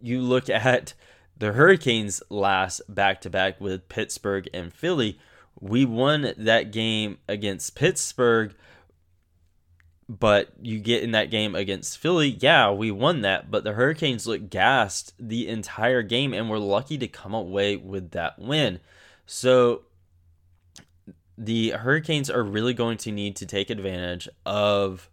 you 0.00 0.20
look 0.20 0.48
at 0.48 0.94
the 1.36 1.52
Hurricanes 1.52 2.22
last 2.30 2.80
back 2.88 3.20
to 3.22 3.30
back 3.30 3.60
with 3.60 3.88
Pittsburgh 3.88 4.48
and 4.54 4.72
Philly, 4.72 5.18
we 5.60 5.84
won 5.84 6.32
that 6.36 6.72
game 6.72 7.18
against 7.28 7.74
Pittsburgh 7.74 8.54
but 10.08 10.52
you 10.60 10.78
get 10.78 11.02
in 11.02 11.12
that 11.12 11.30
game 11.30 11.54
against 11.54 11.98
Philly, 11.98 12.36
yeah, 12.40 12.70
we 12.70 12.90
won 12.90 13.22
that, 13.22 13.50
but 13.50 13.64
the 13.64 13.72
Hurricanes 13.72 14.26
looked 14.26 14.50
gassed 14.50 15.14
the 15.18 15.48
entire 15.48 16.02
game 16.02 16.34
and 16.34 16.50
we're 16.50 16.58
lucky 16.58 16.98
to 16.98 17.08
come 17.08 17.32
away 17.32 17.76
with 17.76 18.10
that 18.10 18.38
win. 18.38 18.80
So 19.26 19.82
the 21.38 21.70
Hurricanes 21.70 22.28
are 22.28 22.42
really 22.42 22.74
going 22.74 22.98
to 22.98 23.12
need 23.12 23.36
to 23.36 23.46
take 23.46 23.70
advantage 23.70 24.28
of 24.44 25.08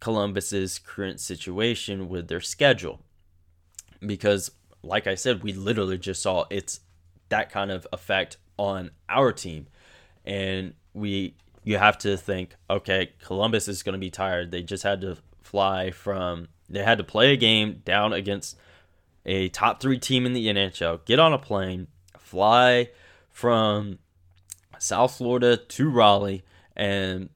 Columbus's 0.00 0.78
current 0.78 1.20
situation 1.20 2.08
with 2.08 2.28
their 2.28 2.40
schedule. 2.40 3.00
Because 4.04 4.50
like 4.82 5.06
I 5.06 5.14
said, 5.14 5.42
we 5.42 5.52
literally 5.52 5.96
just 5.96 6.22
saw 6.22 6.44
it's 6.50 6.80
that 7.28 7.50
kind 7.50 7.70
of 7.70 7.86
effect 7.92 8.36
on 8.58 8.90
our 9.08 9.32
team. 9.32 9.68
And 10.24 10.74
we 10.92 11.34
you 11.64 11.78
have 11.78 11.98
to 11.98 12.16
think, 12.16 12.54
okay, 12.68 13.12
Columbus 13.22 13.68
is 13.68 13.82
going 13.82 13.94
to 13.94 13.98
be 13.98 14.10
tired. 14.10 14.50
They 14.50 14.62
just 14.62 14.82
had 14.82 15.00
to 15.00 15.16
fly 15.42 15.90
from 15.90 16.48
they 16.68 16.82
had 16.82 16.98
to 16.98 17.04
play 17.04 17.32
a 17.32 17.36
game 17.36 17.82
down 17.84 18.12
against 18.12 18.56
a 19.26 19.48
top 19.48 19.80
3 19.80 19.98
team 19.98 20.26
in 20.26 20.32
the 20.32 20.46
NHL, 20.46 21.04
get 21.04 21.18
on 21.18 21.32
a 21.32 21.38
plane, 21.38 21.86
fly 22.18 22.90
from 23.30 23.98
South 24.78 25.16
Florida 25.16 25.56
to 25.56 25.90
Raleigh 25.90 26.44
and 26.76 27.30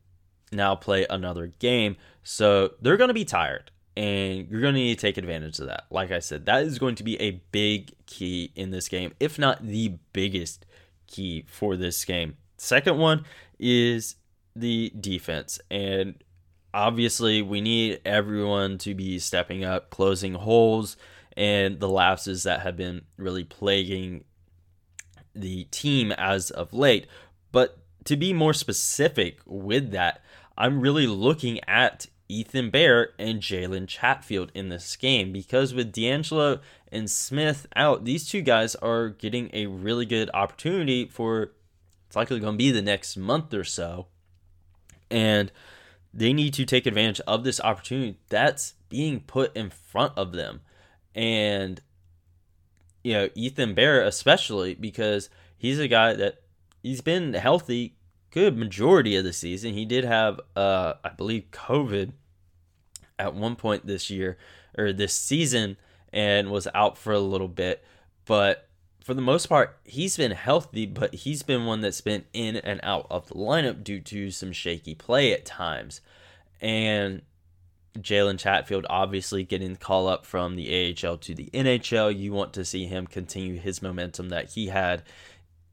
now 0.52 0.74
play 0.74 1.06
another 1.08 1.48
game. 1.58 1.96
So 2.22 2.72
they're 2.80 2.96
going 2.96 3.08
to 3.08 3.14
be 3.14 3.24
tired 3.24 3.70
and 3.96 4.48
you're 4.48 4.60
going 4.60 4.74
to 4.74 4.80
need 4.80 4.98
to 4.98 5.00
take 5.00 5.16
advantage 5.16 5.58
of 5.58 5.66
that. 5.66 5.84
Like 5.90 6.10
I 6.10 6.18
said, 6.18 6.46
that 6.46 6.64
is 6.64 6.78
going 6.78 6.94
to 6.96 7.04
be 7.04 7.20
a 7.20 7.42
big 7.52 7.92
key 8.06 8.52
in 8.54 8.70
this 8.70 8.88
game, 8.88 9.12
if 9.18 9.38
not 9.38 9.66
the 9.66 9.94
biggest 10.12 10.66
key 11.06 11.44
for 11.48 11.76
this 11.76 12.04
game. 12.04 12.36
Second 12.58 12.98
one 12.98 13.24
is 13.58 14.16
the 14.54 14.92
defense. 15.00 15.60
And 15.70 16.22
obviously, 16.74 17.40
we 17.40 17.60
need 17.60 18.00
everyone 18.04 18.78
to 18.78 18.94
be 18.94 19.18
stepping 19.18 19.64
up, 19.64 19.90
closing 19.90 20.34
holes, 20.34 20.96
and 21.36 21.80
the 21.80 21.88
lapses 21.88 22.42
that 22.42 22.60
have 22.60 22.76
been 22.76 23.02
really 23.16 23.44
plaguing 23.44 24.24
the 25.34 25.64
team 25.64 26.12
as 26.12 26.50
of 26.50 26.72
late. 26.72 27.06
But 27.52 27.78
to 28.04 28.16
be 28.16 28.32
more 28.32 28.54
specific 28.54 29.38
with 29.46 29.92
that, 29.92 30.20
I'm 30.56 30.80
really 30.80 31.06
looking 31.06 31.60
at 31.68 32.06
Ethan 32.28 32.70
Bear 32.70 33.10
and 33.18 33.40
Jalen 33.40 33.86
Chatfield 33.88 34.50
in 34.54 34.68
this 34.68 34.96
game 34.96 35.32
because 35.32 35.72
with 35.72 35.92
DeAngelo 35.92 36.60
and 36.90 37.10
Smith 37.10 37.66
out, 37.76 38.04
these 38.04 38.28
two 38.28 38.42
guys 38.42 38.74
are 38.76 39.08
getting 39.08 39.50
a 39.52 39.66
really 39.66 40.04
good 40.04 40.28
opportunity 40.34 41.06
for 41.06 41.52
it's 42.08 42.16
likely 42.16 42.40
going 42.40 42.54
to 42.54 42.58
be 42.58 42.72
the 42.72 42.82
next 42.82 43.16
month 43.16 43.54
or 43.54 43.64
so. 43.64 44.06
And 45.10 45.52
they 46.12 46.32
need 46.32 46.54
to 46.54 46.64
take 46.64 46.86
advantage 46.86 47.20
of 47.26 47.44
this 47.44 47.60
opportunity 47.60 48.18
that's 48.28 48.74
being 48.88 49.20
put 49.20 49.54
in 49.54 49.70
front 49.70 50.14
of 50.16 50.32
them. 50.32 50.62
And, 51.14 51.80
you 53.04 53.12
know, 53.12 53.28
Ethan 53.34 53.74
Bear, 53.74 54.02
especially 54.02 54.74
because 54.74 55.28
he's 55.56 55.78
a 55.78 55.86
guy 55.86 56.14
that 56.14 56.40
he's 56.82 57.02
been 57.02 57.34
healthy 57.34 57.94
good 58.30 58.56
majority 58.56 59.16
of 59.16 59.24
the 59.24 59.32
season. 59.32 59.74
He 59.74 59.84
did 59.84 60.04
have, 60.04 60.40
uh, 60.56 60.94
I 61.04 61.10
believe, 61.10 61.50
COVID 61.50 62.12
at 63.18 63.34
one 63.34 63.56
point 63.56 63.86
this 63.86 64.10
year 64.10 64.38
or 64.76 64.92
this 64.92 65.14
season 65.14 65.76
and 66.12 66.50
was 66.50 66.68
out 66.74 66.96
for 66.96 67.12
a 67.12 67.20
little 67.20 67.48
bit. 67.48 67.84
But 68.24 68.67
for 69.08 69.14
the 69.14 69.22
most 69.22 69.46
part, 69.46 69.78
he's 69.84 70.18
been 70.18 70.32
healthy, 70.32 70.84
but 70.84 71.14
he's 71.14 71.42
been 71.42 71.64
one 71.64 71.80
that's 71.80 72.02
been 72.02 72.26
in 72.34 72.56
and 72.56 72.78
out 72.82 73.06
of 73.08 73.26
the 73.28 73.36
lineup 73.36 73.82
due 73.82 74.00
to 74.00 74.30
some 74.30 74.52
shaky 74.52 74.94
play 74.94 75.32
at 75.32 75.46
times. 75.46 76.02
And 76.60 77.22
Jalen 77.98 78.38
Chatfield 78.38 78.84
obviously 78.90 79.44
getting 79.44 79.72
the 79.72 79.78
call 79.78 80.08
up 80.08 80.26
from 80.26 80.56
the 80.56 80.94
AHL 81.02 81.16
to 81.16 81.34
the 81.34 81.48
NHL. 81.54 82.18
You 82.18 82.34
want 82.34 82.52
to 82.52 82.66
see 82.66 82.84
him 82.84 83.06
continue 83.06 83.58
his 83.58 83.80
momentum 83.80 84.28
that 84.28 84.50
he 84.50 84.66
had 84.66 85.04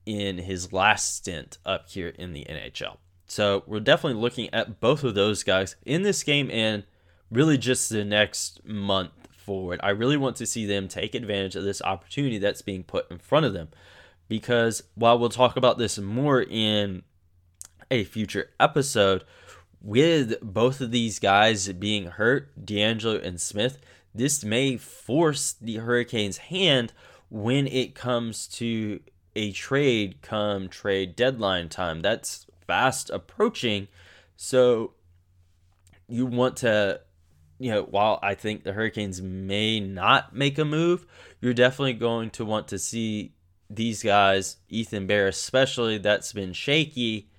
in 0.06 0.38
his 0.38 0.72
last 0.72 1.18
stint 1.18 1.58
up 1.66 1.90
here 1.90 2.14
in 2.18 2.32
the 2.32 2.46
NHL. 2.46 2.96
So 3.28 3.64
we're 3.68 3.82
definitely 3.82 4.22
looking 4.22 4.48
at 4.54 4.80
both 4.80 5.04
of 5.04 5.14
those 5.14 5.44
guys 5.44 5.76
in 5.86 6.04
this 6.04 6.24
game 6.24 6.50
and 6.54 6.86
really 7.30 7.58
just 7.58 7.90
the 7.90 8.06
next 8.06 8.66
month 8.66 9.25
forward. 9.46 9.80
I 9.84 9.92
really 9.92 10.18
want 10.18 10.36
to 10.38 10.46
see 10.46 10.66
them 10.66 10.88
take 10.88 11.16
advantage 11.16 11.56
of 11.56 11.64
this 11.64 11.82
opportunity 11.82 12.40
that's 12.40 12.62
being 12.62 12.84
put 12.84 13.10
in 13.12 13.20
front 13.20 13.46
of 13.46 13.54
them. 13.54 13.70
Because 14.28 14.84
while 14.96 15.20
we'll 15.20 15.30
talk 15.30 15.56
about 15.56 15.78
this 15.78 16.00
more 16.00 16.42
in 16.42 17.04
a 17.92 18.04
future 18.04 18.50
episode, 18.60 19.24
with 19.82 20.42
both 20.42 20.82
of 20.82 20.90
these 20.90 21.20
guys 21.20 21.72
being 21.74 22.08
hurt, 22.08 22.66
DeAngelo 22.66 23.24
and 23.24 23.40
Smith, 23.40 23.78
this 24.16 24.44
may 24.44 24.78
force 24.78 25.54
the 25.54 25.76
Hurricanes' 25.76 26.38
hand 26.38 26.92
when 27.30 27.68
it 27.68 27.94
comes 27.94 28.48
to 28.48 29.00
a 29.36 29.52
trade 29.52 30.22
come 30.22 30.70
trade 30.70 31.16
deadline 31.16 31.70
time. 31.70 32.02
That's 32.02 32.48
fast 32.66 33.12
approaching. 33.12 33.88
So 34.38 34.94
you 36.08 36.26
want 36.26 36.58
to, 36.58 37.02
you 37.60 37.72
know, 37.72 37.84
while 37.84 38.20
I 38.22 38.36
think 38.36 38.64
the 38.64 38.74
Hurricanes 38.74 39.22
may 39.22 39.80
not 39.80 40.36
make 40.36 40.58
a 40.58 40.66
move, 40.66 41.06
you're 41.42 41.54
definitely 41.54 41.94
going 41.94 42.30
to 42.32 42.46
want 42.46 42.68
to 42.70 42.80
see 42.80 43.34
these 43.70 44.04
guys, 44.04 44.58
Ethan 44.70 45.08
Bear 45.08 45.28
especially, 45.28 45.98
that's 45.98 46.34
been 46.34 46.54
shaky, 46.54 47.30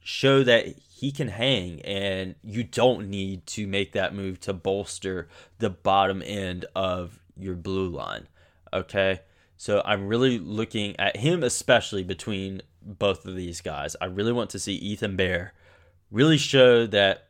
show 0.00 0.42
that 0.42 0.66
he 0.66 1.12
can 1.12 1.28
hang 1.28 1.80
and 1.82 2.34
you 2.42 2.62
don't 2.62 3.08
need 3.08 3.46
to 3.46 3.66
make 3.66 3.92
that 3.92 4.14
move 4.14 4.40
to 4.40 4.52
bolster 4.52 5.28
the 5.58 5.70
bottom 5.70 6.22
end 6.24 6.64
of 6.74 7.18
your 7.36 7.54
blue 7.54 7.88
line. 7.88 8.28
Okay? 8.72 9.20
So 9.56 9.82
I'm 9.84 10.06
really 10.06 10.38
looking 10.38 10.98
at 10.98 11.16
him, 11.16 11.42
especially 11.42 12.02
between 12.02 12.62
both 12.80 13.26
of 13.26 13.36
these 13.36 13.60
guys. 13.60 13.94
I 14.00 14.06
really 14.06 14.32
want 14.32 14.50
to 14.50 14.58
see 14.58 14.74
Ethan 14.74 15.16
Bear 15.16 15.54
really 16.10 16.38
show 16.38 16.86
that 16.86 17.28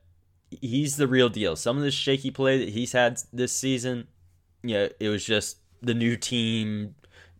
he's 0.61 0.97
the 0.97 1.09
real 1.09 1.29
deal. 1.29 1.57
Some 1.57 1.77
of 1.77 1.83
the 1.83 1.91
shaky 1.91 2.31
play 2.31 2.59
that 2.59 2.71
he's 2.71 2.93
had 2.93 3.21
this 3.33 3.53
season, 3.53 4.09
you 4.63 4.75
know, 4.75 4.89
it 5.01 5.09
was 5.09 5.25
just 5.25 5.59
the 5.81 5.95
new 5.95 6.17
team 6.17 6.95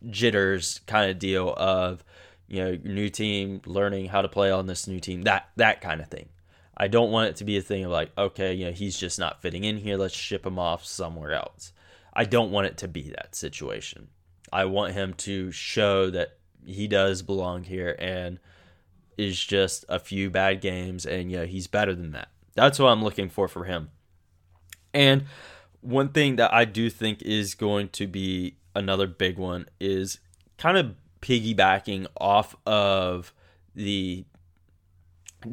jitters 0.09 0.81
kind 0.85 1.09
of 1.09 1.17
deal 1.17 1.53
of 1.55 2.03
you 2.47 2.63
know 2.63 2.77
new 2.83 3.09
team 3.09 3.61
learning 3.65 4.07
how 4.07 4.21
to 4.21 4.27
play 4.27 4.51
on 4.51 4.67
this 4.67 4.87
new 4.87 4.99
team 4.99 5.23
that 5.23 5.49
that 5.55 5.81
kind 5.81 6.01
of 6.01 6.07
thing. 6.07 6.29
I 6.75 6.87
don't 6.87 7.11
want 7.11 7.29
it 7.29 7.35
to 7.37 7.43
be 7.43 7.57
a 7.57 7.61
thing 7.61 7.85
of 7.85 7.91
like 7.91 8.11
okay 8.17 8.53
you 8.53 8.65
know 8.65 8.71
he's 8.71 8.97
just 8.97 9.19
not 9.19 9.41
fitting 9.41 9.63
in 9.63 9.77
here 9.77 9.97
let's 9.97 10.13
ship 10.13 10.45
him 10.45 10.59
off 10.59 10.85
somewhere 10.85 11.33
else. 11.33 11.71
I 12.13 12.25
don't 12.25 12.51
want 12.51 12.67
it 12.67 12.77
to 12.77 12.87
be 12.87 13.09
that 13.09 13.35
situation. 13.35 14.09
I 14.51 14.65
want 14.65 14.93
him 14.93 15.13
to 15.15 15.51
show 15.51 16.11
that 16.11 16.37
he 16.63 16.87
does 16.87 17.23
belong 17.23 17.63
here 17.63 17.95
and 17.97 18.39
is 19.17 19.43
just 19.43 19.85
a 19.89 19.99
few 19.99 20.29
bad 20.29 20.61
games 20.61 21.05
and 21.05 21.31
yeah 21.31 21.45
he's 21.45 21.67
better 21.67 21.95
than 21.95 22.11
that. 22.11 22.29
That's 22.55 22.79
what 22.79 22.89
I'm 22.89 23.03
looking 23.03 23.29
for 23.29 23.47
for 23.47 23.65
him. 23.65 23.89
And 24.93 25.25
one 25.81 26.09
thing 26.09 26.37
that 26.37 26.53
I 26.53 26.65
do 26.65 26.89
think 26.89 27.21
is 27.21 27.55
going 27.55 27.89
to 27.89 28.07
be 28.07 28.57
another 28.75 29.07
big 29.07 29.37
one 29.37 29.67
is 29.79 30.19
kind 30.57 30.77
of 30.77 30.95
piggybacking 31.21 32.07
off 32.17 32.55
of 32.65 33.33
the 33.75 34.25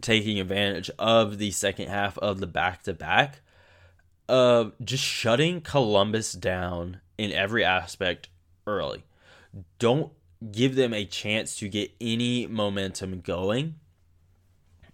taking 0.01 0.39
advantage 0.39 0.91
of 0.99 1.39
the 1.39 1.51
second 1.51 1.89
half 1.89 2.17
of 2.19 2.39
the 2.39 2.47
back 2.47 2.83
to 2.85 2.93
back 2.93 3.41
of 4.29 4.73
just 4.85 5.03
shutting 5.03 5.61
Columbus 5.61 6.33
down 6.33 7.01
in 7.19 7.33
every 7.33 7.65
aspect 7.65 8.29
early. 8.67 9.05
Don't 9.81 10.13
give 10.53 10.77
them 10.77 10.95
a 10.95 11.05
chance 11.05 11.57
to 11.57 11.69
get 11.69 11.91
any 12.01 12.47
momentum 12.47 13.21
going. 13.21 13.75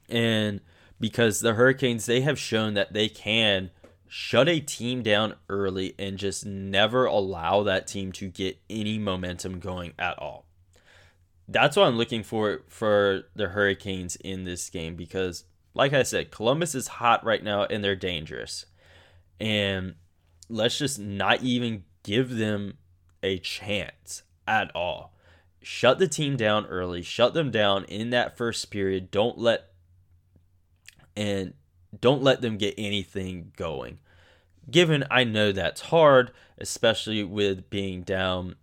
And 0.08 0.60
because 1.00 1.40
the 1.40 1.54
Hurricanes, 1.54 2.06
they 2.06 2.20
have 2.22 2.38
shown 2.38 2.74
that 2.74 2.92
they 2.92 3.08
can 3.08 3.70
shut 4.08 4.48
a 4.48 4.60
team 4.60 5.02
down 5.02 5.34
early 5.48 5.94
and 5.98 6.18
just 6.18 6.46
never 6.46 7.04
allow 7.04 7.62
that 7.62 7.86
team 7.86 8.12
to 8.12 8.28
get 8.28 8.58
any 8.70 8.98
momentum 8.98 9.58
going 9.58 9.92
at 9.98 10.18
all. 10.18 10.46
That's 11.48 11.76
what 11.76 11.86
I'm 11.86 11.96
looking 11.96 12.22
for 12.22 12.62
for 12.68 13.24
the 13.34 13.48
Hurricanes 13.48 14.16
in 14.16 14.44
this 14.44 14.68
game 14.70 14.96
because 14.96 15.44
like 15.76 15.92
I 15.92 16.02
said, 16.02 16.30
Columbus 16.30 16.74
is 16.74 16.88
hot 16.88 17.24
right 17.24 17.44
now 17.44 17.64
and 17.64 17.84
they're 17.84 17.94
dangerous. 17.94 18.64
And 19.38 19.96
let's 20.48 20.78
just 20.78 20.98
not 20.98 21.42
even 21.42 21.84
give 22.02 22.36
them 22.36 22.78
a 23.22 23.38
chance 23.38 24.22
at 24.48 24.74
all. 24.74 25.14
Shut 25.62 25.98
the 25.98 26.08
team 26.08 26.36
down 26.36 26.64
early, 26.66 27.02
shut 27.02 27.34
them 27.34 27.50
down 27.50 27.84
in 27.84 28.10
that 28.10 28.38
first 28.38 28.70
period. 28.70 29.10
Don't 29.10 29.36
let 29.36 29.68
and 31.16 31.54
don't 32.00 32.23
let 32.23 32.40
them 32.40 32.56
get 32.58 32.75
anything 32.76 33.52
going. 33.56 33.99
Given 34.70 35.04
I 35.11 35.25
know 35.25 35.52
that's 35.52 35.80
hard, 35.82 36.32
especially 36.58 37.23
with 37.23 37.70
being 37.70 38.02
down 38.02 38.56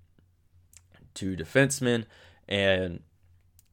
two 1.13 1.35
defensemen, 1.35 2.05
and 2.47 3.01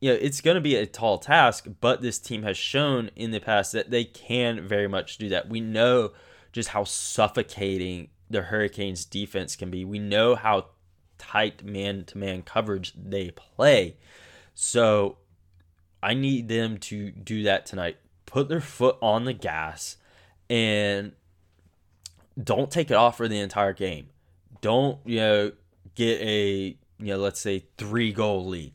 you 0.00 0.10
know, 0.10 0.18
it's 0.20 0.40
going 0.40 0.54
to 0.54 0.60
be 0.60 0.76
a 0.76 0.86
tall 0.86 1.18
task, 1.18 1.66
but 1.80 2.00
this 2.00 2.18
team 2.18 2.42
has 2.44 2.56
shown 2.56 3.10
in 3.16 3.32
the 3.32 3.40
past 3.40 3.72
that 3.72 3.90
they 3.90 4.04
can 4.04 4.66
very 4.66 4.88
much 4.88 5.18
do 5.18 5.28
that. 5.28 5.48
We 5.48 5.60
know 5.60 6.12
just 6.52 6.70
how 6.70 6.84
suffocating 6.84 8.08
the 8.30 8.42
Hurricanes 8.42 9.04
defense 9.04 9.56
can 9.56 9.70
be. 9.70 9.84
We 9.84 9.98
know 9.98 10.36
how 10.36 10.66
tight 11.18 11.64
man 11.64 12.04
to 12.06 12.16
man 12.16 12.42
coverage 12.42 12.94
they 12.96 13.30
play. 13.30 13.96
So 14.54 15.18
I 16.02 16.14
need 16.14 16.48
them 16.48 16.78
to 16.78 17.10
do 17.10 17.42
that 17.42 17.66
tonight 17.66 17.98
put 18.30 18.48
their 18.48 18.60
foot 18.60 18.96
on 19.02 19.24
the 19.24 19.32
gas 19.32 19.96
and 20.48 21.12
don't 22.42 22.70
take 22.70 22.90
it 22.90 22.94
off 22.94 23.16
for 23.16 23.28
the 23.28 23.38
entire 23.38 23.72
game. 23.72 24.08
Don't, 24.60 24.98
you 25.04 25.18
know, 25.18 25.52
get 25.94 26.20
a, 26.20 26.76
you 26.98 27.06
know, 27.06 27.18
let's 27.18 27.40
say 27.40 27.64
three 27.76 28.12
goal 28.12 28.46
lead. 28.46 28.72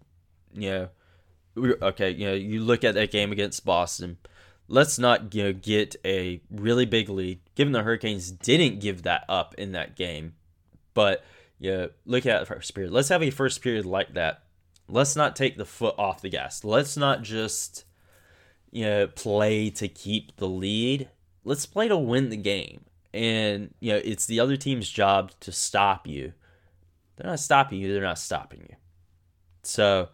You 0.54 0.70
know, 0.70 0.90
okay, 1.82 2.12
you 2.12 2.28
know, 2.28 2.34
you 2.34 2.62
look 2.62 2.84
at 2.84 2.96
that 2.96 3.12
game 3.12 3.32
against 3.32 3.66
Boston. 3.66 4.18
Let's 4.68 5.00
not, 5.00 5.34
you 5.34 5.44
know, 5.44 5.54
get 5.54 5.96
a 6.04 6.42
really 6.52 6.86
big 6.86 7.08
lead. 7.08 7.40
Given 7.56 7.72
the 7.72 7.84
Hurricanes 7.84 8.32
didn't 8.32 8.80
give 8.80 9.04
that 9.04 9.24
up 9.30 9.56
in 9.56 9.72
that 9.74 9.96
game, 9.96 10.34
but 10.94 11.24
you 11.60 11.72
know, 11.72 11.90
look 12.06 12.26
at 12.26 12.40
the 12.40 12.46
first 12.46 12.74
period. 12.74 12.92
Let's 12.92 13.10
have 13.10 13.24
a 13.24 13.30
first 13.30 13.62
period 13.62 13.86
like 13.86 14.14
that. 14.16 14.44
Let's 14.88 15.16
not 15.16 15.36
take 15.36 15.58
the 15.58 15.66
foot 15.66 15.96
off 15.98 16.22
the 16.22 16.30
gas. 16.30 16.64
Let's 16.64 16.98
not 16.98 17.22
just 17.22 17.86
you 18.76 18.84
know, 18.84 19.08
play 19.08 19.70
to 19.70 19.88
keep 19.88 20.36
the 20.36 20.50
lead. 20.50 21.08
Let's 21.46 21.66
play 21.66 21.88
to 21.88 21.96
win 21.96 22.28
the 22.28 22.36
game. 22.36 22.82
And, 23.14 23.74
you 23.80 23.94
know, 23.94 24.02
it's 24.04 24.26
the 24.26 24.42
other 24.42 24.58
team's 24.58 24.90
job 24.90 25.32
to 25.40 25.54
stop 25.54 26.06
you. 26.06 26.34
They're 27.16 27.30
not 27.30 27.40
stopping 27.40 27.80
you, 27.80 27.94
they're 27.94 28.04
not 28.04 28.20
stopping 28.20 28.68
you. 28.70 28.76
So, 29.64 30.10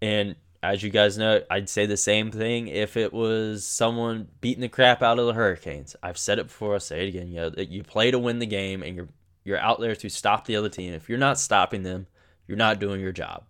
and 0.00 0.36
as 0.62 0.84
you 0.84 0.90
guys 0.90 1.18
know, 1.18 1.42
I'd 1.50 1.68
say 1.68 1.86
the 1.86 1.96
same 1.96 2.30
thing 2.30 2.68
if 2.68 2.96
it 2.96 3.12
was 3.12 3.66
someone 3.66 4.28
beating 4.40 4.60
the 4.60 4.68
crap 4.68 5.02
out 5.02 5.18
of 5.18 5.26
the 5.26 5.34
Hurricanes. 5.34 5.96
I've 6.00 6.18
said 6.18 6.38
it 6.38 6.46
before, 6.46 6.74
I'll 6.74 6.80
say 6.80 7.04
it 7.04 7.08
again. 7.08 7.26
You 7.26 7.40
know, 7.40 7.52
you 7.56 7.82
play 7.82 8.12
to 8.12 8.18
win 8.20 8.38
the 8.38 8.46
game 8.46 8.84
and 8.84 8.94
you're 8.94 9.08
you're 9.42 9.58
out 9.58 9.80
there 9.80 9.96
to 9.96 10.08
stop 10.08 10.44
the 10.44 10.54
other 10.54 10.68
team. 10.68 10.92
If 10.94 11.08
you're 11.08 11.18
not 11.18 11.40
stopping 11.40 11.82
them, 11.82 12.06
you're 12.46 12.56
not 12.56 12.78
doing 12.78 13.00
your 13.00 13.10
job. 13.10 13.42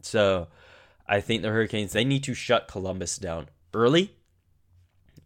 So, 0.00 0.48
I 1.06 1.20
think 1.20 1.42
the 1.42 1.50
Hurricanes 1.50 1.92
they 1.92 2.04
need 2.04 2.24
to 2.24 2.34
shut 2.34 2.66
Columbus 2.66 3.16
down 3.18 3.46
early 3.76 4.10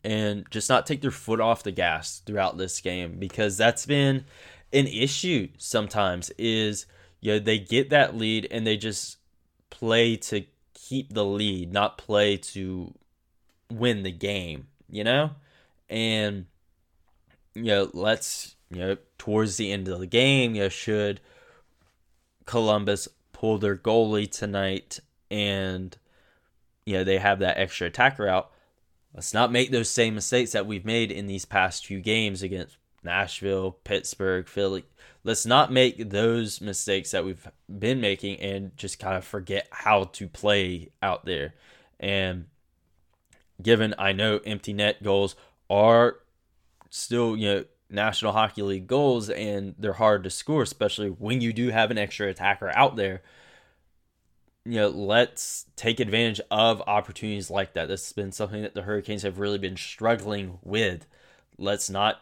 and 0.02 0.44
just 0.50 0.68
not 0.68 0.86
take 0.86 1.00
their 1.00 1.10
foot 1.10 1.40
off 1.40 1.62
the 1.62 1.70
gas 1.70 2.20
throughout 2.26 2.58
this 2.58 2.80
game 2.80 3.18
because 3.18 3.56
that's 3.56 3.86
been 3.86 4.24
an 4.72 4.86
issue 4.88 5.48
sometimes 5.56 6.30
is 6.38 6.86
you 7.20 7.32
know 7.32 7.38
they 7.38 7.58
get 7.58 7.90
that 7.90 8.16
lead 8.16 8.46
and 8.50 8.66
they 8.66 8.76
just 8.76 9.18
play 9.70 10.16
to 10.16 10.44
keep 10.74 11.14
the 11.14 11.24
lead 11.24 11.72
not 11.72 11.96
play 11.96 12.36
to 12.36 12.92
win 13.70 14.02
the 14.02 14.10
game 14.10 14.66
you 14.90 15.04
know? 15.04 15.30
And 15.88 16.46
you 17.54 17.64
know 17.64 17.90
let's 17.92 18.56
you 18.70 18.78
know 18.78 18.96
towards 19.18 19.56
the 19.56 19.72
end 19.72 19.88
of 19.88 19.98
the 19.98 20.06
game 20.06 20.54
you 20.54 20.62
know 20.62 20.68
should 20.68 21.20
columbus 22.46 23.08
pull 23.32 23.58
their 23.58 23.76
goalie 23.76 24.30
tonight 24.30 25.00
and 25.30 25.96
you 26.86 26.94
know, 26.94 27.04
they 27.04 27.18
have 27.18 27.38
that 27.40 27.58
extra 27.58 27.86
attacker 27.88 28.28
out. 28.28 28.50
Let's 29.14 29.34
not 29.34 29.52
make 29.52 29.70
those 29.70 29.88
same 29.88 30.14
mistakes 30.14 30.52
that 30.52 30.66
we've 30.66 30.84
made 30.84 31.10
in 31.10 31.26
these 31.26 31.44
past 31.44 31.86
few 31.86 32.00
games 32.00 32.42
against 32.42 32.76
Nashville, 33.02 33.72
Pittsburgh, 33.84 34.48
Philly. 34.48 34.84
Let's 35.24 35.44
not 35.44 35.72
make 35.72 36.10
those 36.10 36.60
mistakes 36.60 37.10
that 37.10 37.24
we've 37.24 37.46
been 37.78 38.00
making 38.00 38.40
and 38.40 38.76
just 38.76 38.98
kind 38.98 39.16
of 39.16 39.24
forget 39.24 39.68
how 39.70 40.04
to 40.04 40.28
play 40.28 40.90
out 41.02 41.24
there. 41.24 41.54
And 41.98 42.46
given 43.60 43.94
I 43.98 44.12
know 44.12 44.40
empty 44.44 44.72
net 44.72 45.02
goals 45.02 45.36
are 45.68 46.16
still, 46.88 47.36
you 47.36 47.46
know, 47.46 47.64
National 47.90 48.32
Hockey 48.32 48.62
League 48.62 48.86
goals 48.86 49.28
and 49.28 49.74
they're 49.78 49.92
hard 49.94 50.24
to 50.24 50.30
score, 50.30 50.62
especially 50.62 51.08
when 51.08 51.40
you 51.40 51.52
do 51.52 51.70
have 51.70 51.90
an 51.90 51.98
extra 51.98 52.28
attacker 52.28 52.70
out 52.76 52.96
there 52.96 53.22
you 54.64 54.76
know, 54.76 54.88
let's 54.88 55.66
take 55.76 56.00
advantage 56.00 56.40
of 56.50 56.82
opportunities 56.86 57.50
like 57.50 57.72
that. 57.74 57.88
This 57.88 58.06
has 58.06 58.12
been 58.12 58.32
something 58.32 58.62
that 58.62 58.74
the 58.74 58.82
Hurricanes 58.82 59.22
have 59.22 59.38
really 59.38 59.58
been 59.58 59.76
struggling 59.76 60.58
with. 60.62 61.06
Let's 61.56 61.88
not, 61.88 62.20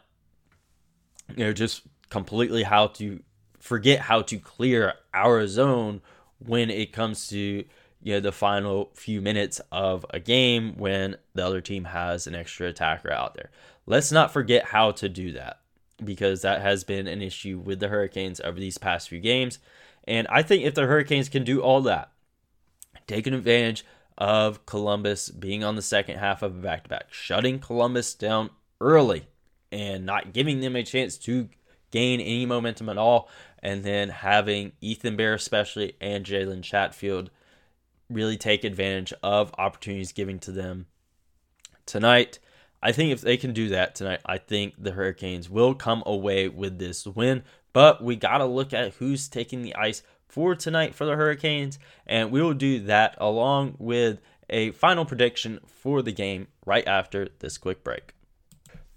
you 1.37 1.45
know, 1.45 1.53
just 1.53 1.83
completely 2.11 2.63
how 2.63 2.89
to 2.89 3.21
forget 3.59 4.01
how 4.01 4.23
to 4.23 4.39
clear 4.39 4.95
our 5.13 5.47
zone 5.47 6.01
when 6.39 6.71
it 6.71 6.93
comes 6.93 7.29
to 7.29 7.65
you 8.01 8.15
know 8.15 8.21
the 8.21 8.33
final 8.33 8.91
few 8.95 9.21
minutes 9.21 9.61
of 9.73 10.07
a 10.11 10.21
game 10.21 10.77
when 10.77 11.17
the 11.35 11.45
other 11.45 11.61
team 11.61 11.85
has 11.85 12.27
an 12.27 12.35
extra 12.35 12.69
attacker 12.69 13.13
out 13.13 13.35
there. 13.35 13.51
Let's 13.87 14.13
not 14.13 14.33
forget 14.33 14.67
how 14.67 14.93
to 14.93 15.09
do 15.09 15.33
that 15.33 15.61
because 16.05 16.43
that 16.43 16.63
has 16.63 16.85
been 16.85 17.09
an 17.09 17.21
issue 17.21 17.59
with 17.59 17.81
the 17.81 17.89
Hurricanes 17.89 18.41
over 18.41 18.61
these 18.61 18.79
past 18.79 19.09
few 19.09 19.19
games. 19.19 19.59
And 20.05 20.29
I 20.29 20.43
think 20.43 20.63
if 20.63 20.75
the 20.75 20.87
Hurricanes 20.87 21.29
can 21.29 21.43
do 21.43 21.61
all 21.61 21.81
that, 21.83 22.11
taking 23.09 23.35
advantage 23.35 23.85
of 24.17 24.65
Columbus 24.67 25.31
being 25.31 25.65
on 25.65 25.75
the 25.75 25.83
second 25.83 26.19
half 26.19 26.43
of 26.43 26.57
a 26.57 26.61
back 26.61 26.85
to 26.85 26.89
back, 26.89 27.13
shutting 27.13 27.59
Columbus 27.59 28.15
down 28.15 28.51
early 28.81 29.27
and 29.73 30.07
not 30.07 30.33
giving 30.33 30.61
them 30.61 30.77
a 30.77 30.83
chance 30.85 31.17
to 31.19 31.49
gain 31.91 32.21
any 32.21 32.47
momentum 32.47 32.89
at 32.89 32.99
all. 32.99 33.29
And 33.61 33.83
then 33.83 34.09
having 34.09 34.73
Ethan 34.81 35.17
Bear, 35.17 35.35
especially, 35.35 35.95
and 36.01 36.25
Jalen 36.25 36.63
Chatfield 36.63 37.31
really 38.09 38.37
take 38.37 38.63
advantage 38.63 39.13
of 39.23 39.53
opportunities 39.59 40.13
given 40.13 40.39
to 40.41 40.53
them 40.53 40.87
tonight. 41.85 42.39
I 42.81 42.93
think 42.93 43.11
if 43.11 43.21
they 43.21 43.37
can 43.37 43.53
do 43.53 43.71
that 43.71 43.97
tonight, 43.97 44.21
I 44.25 44.39
think 44.39 44.75
the 44.79 44.93
Hurricanes 44.93 45.51
will 45.51 45.75
come 45.75 46.05
away 46.07 46.49
with 46.49 46.79
this 46.79 47.05
win. 47.05 47.43
But 47.73 48.03
we 48.03 48.17
got 48.17 48.39
to 48.39 48.47
look 48.47 48.73
at 48.73 48.95
who's 48.95 49.29
taking 49.29 49.63
the 49.63 49.75
ice 49.75 50.03
for 50.29 50.55
tonight 50.55 50.95
for 50.95 51.05
the 51.05 51.17
Hurricanes, 51.17 51.79
and 52.07 52.31
we 52.31 52.41
will 52.43 52.55
do 52.55 52.81
that 52.81 53.17
along 53.19 53.77
with 53.79 54.21
a 54.51 54.71
final 54.73 55.05
prediction 55.05 55.61
for 55.67 56.03
the 56.03 56.13
game 56.13 56.47
right 56.65 56.87
after 56.87 57.29
this 57.41 57.59
quick 57.59 57.83
break. 57.85 58.15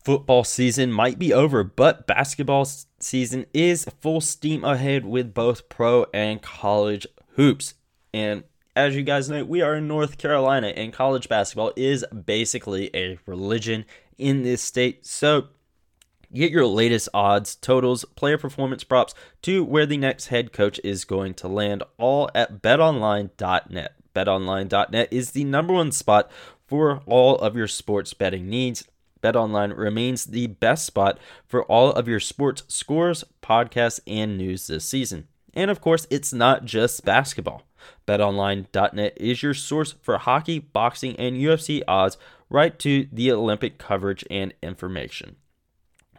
football 0.04 0.44
season 0.44 0.91
might 0.91 1.20
be 1.20 1.34
over, 1.34 1.63
but 1.63 2.08
basketball 2.08 2.65
season 3.00 3.46
is 3.54 3.86
full 4.00 4.22
steam 4.22 4.63
ahead 4.63 5.06
with 5.06 5.34
both 5.34 5.70
pro 5.70 6.06
and 6.13 6.41
college 6.41 7.06
hoops. 7.36 7.76
And 8.13 8.44
as 8.76 8.96
you 8.96 9.04
guys 9.04 9.30
know, 9.30 9.44
we 9.44 9.62
are 9.62 9.76
in 9.76 9.88
North 9.88 10.17
Carolina, 10.17 10.67
and 10.67 10.94
college 10.94 11.30
basketball 11.30 11.74
is 11.76 12.06
basically 12.26 12.89
a 12.96 13.20
religion 13.26 13.86
in 14.17 14.44
this 14.44 14.62
state. 14.62 15.06
So, 15.06 15.48
get 16.34 16.52
your 16.52 16.65
latest 16.65 17.10
odds, 17.13 17.56
totals, 17.56 18.06
player 18.15 18.38
performance 18.38 18.84
props 18.84 19.13
to 19.44 19.63
where 19.63 19.86
the 19.86 19.98
next 19.98 20.28
head 20.28 20.54
coach 20.54 20.80
is 20.84 21.06
going 21.06 21.34
to 21.36 21.48
land, 21.48 21.84
all 21.98 22.30
at 22.34 22.62
betonline.net. 22.62 23.96
BetOnline.net 24.13 25.08
is 25.12 25.32
the 25.32 25.44
number 25.44 25.74
one 25.74 25.91
spot 25.91 26.30
for 26.67 27.02
all 27.06 27.38
of 27.38 27.56
your 27.56 27.67
sports 27.67 28.13
betting 28.13 28.50
needs. 28.50 28.88
BetOnline 29.22 29.78
remains 29.78 30.26
the 30.26 30.48
best 30.48 30.86
spot 30.86 31.20
for 31.48 31.63
all 31.63 31.91
of 31.91 32.08
your 32.08 32.20
sports 32.20 32.63
scores, 32.67 33.24
podcasts, 33.41 34.00
and 34.08 34.38
news 34.38 34.67
this 34.67 34.86
season. 34.86 35.28
And 35.54 35.70
of 35.70 35.82
course, 35.82 36.08
it's 36.10 36.34
not 36.34 36.65
just 36.65 37.06
basketball. 37.06 37.63
BetOnline.net 38.08 39.13
is 39.17 39.44
your 39.44 39.54
source 39.54 39.96
for 40.02 40.17
hockey, 40.17 40.60
boxing, 40.60 41.15
and 41.17 41.36
UFC 41.36 41.82
odds, 41.88 42.17
right 42.50 42.78
to 42.80 43.08
the 43.12 43.32
Olympic 43.32 43.78
coverage 43.78 44.26
and 44.30 44.54
information. 44.62 45.36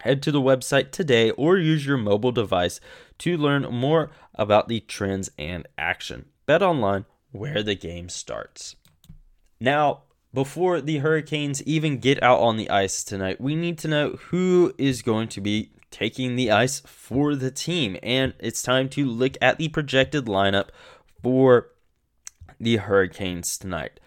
Head 0.03 0.21
to 0.23 0.33
the 0.33 0.41
website 0.41 0.91
today 0.91 1.31
or 1.31 1.57
use 1.57 1.85
your 1.85 1.95
mobile 1.95 2.33
device 2.33 2.81
to 3.19 3.37
learn 3.37 3.61
more 3.63 4.11
about 4.35 4.67
the 4.67 4.81
trends 4.81 5.31
and 5.39 5.65
action. 5.77 6.25
BetOnline, 6.45 7.05
where 7.31 7.63
the 7.63 7.73
game 7.73 8.09
starts. 8.09 8.75
Now, 9.61 10.01
before 10.33 10.81
the 10.81 10.97
Hurricanes 10.97 11.63
even 11.63 11.99
get 11.99 12.21
out 12.21 12.41
on 12.41 12.57
the 12.57 12.69
ice 12.69 13.01
tonight, 13.05 13.39
we 13.39 13.55
need 13.55 13.77
to 13.77 13.87
know 13.87 14.17
who 14.29 14.73
is 14.77 15.01
going 15.01 15.29
to 15.29 15.39
be 15.39 15.71
taking 15.89 16.35
the 16.35 16.51
ice 16.51 16.81
for 16.81 17.33
the 17.33 17.49
team. 17.49 17.95
And 18.03 18.33
it's 18.39 18.61
time 18.61 18.89
to 18.89 19.05
look 19.05 19.37
at 19.41 19.57
the 19.57 19.69
projected 19.69 20.25
lineup 20.25 20.67
for 21.21 21.69
the 22.59 22.75
Hurricanes 22.75 23.57
tonight. 23.57 24.01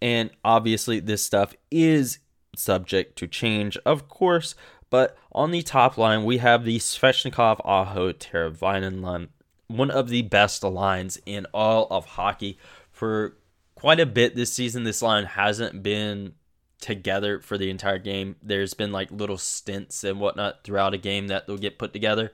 And 0.00 0.30
obviously, 0.42 1.00
this 1.00 1.22
stuff 1.22 1.54
is 1.70 2.18
subject 2.56 3.16
to 3.18 3.26
change, 3.26 3.76
of 3.84 4.08
course. 4.08 4.54
But 4.92 5.16
on 5.32 5.52
the 5.52 5.62
top 5.62 5.96
line, 5.96 6.22
we 6.22 6.36
have 6.36 6.66
the 6.66 6.78
Svechnikov 6.78 7.62
Aho 7.64 8.12
Teravainen 8.12 9.00
line, 9.00 9.30
one 9.66 9.90
of 9.90 10.10
the 10.10 10.20
best 10.20 10.62
lines 10.62 11.18
in 11.24 11.46
all 11.54 11.86
of 11.90 12.04
hockey 12.04 12.58
for 12.90 13.38
quite 13.74 14.00
a 14.00 14.04
bit 14.04 14.36
this 14.36 14.52
season. 14.52 14.84
This 14.84 15.00
line 15.00 15.24
hasn't 15.24 15.82
been 15.82 16.34
together 16.78 17.40
for 17.40 17.56
the 17.56 17.70
entire 17.70 17.96
game. 17.96 18.36
There's 18.42 18.74
been 18.74 18.92
like 18.92 19.10
little 19.10 19.38
stints 19.38 20.04
and 20.04 20.20
whatnot 20.20 20.62
throughout 20.62 20.92
a 20.92 20.98
game 20.98 21.28
that 21.28 21.46
they'll 21.46 21.56
get 21.56 21.78
put 21.78 21.94
together. 21.94 22.30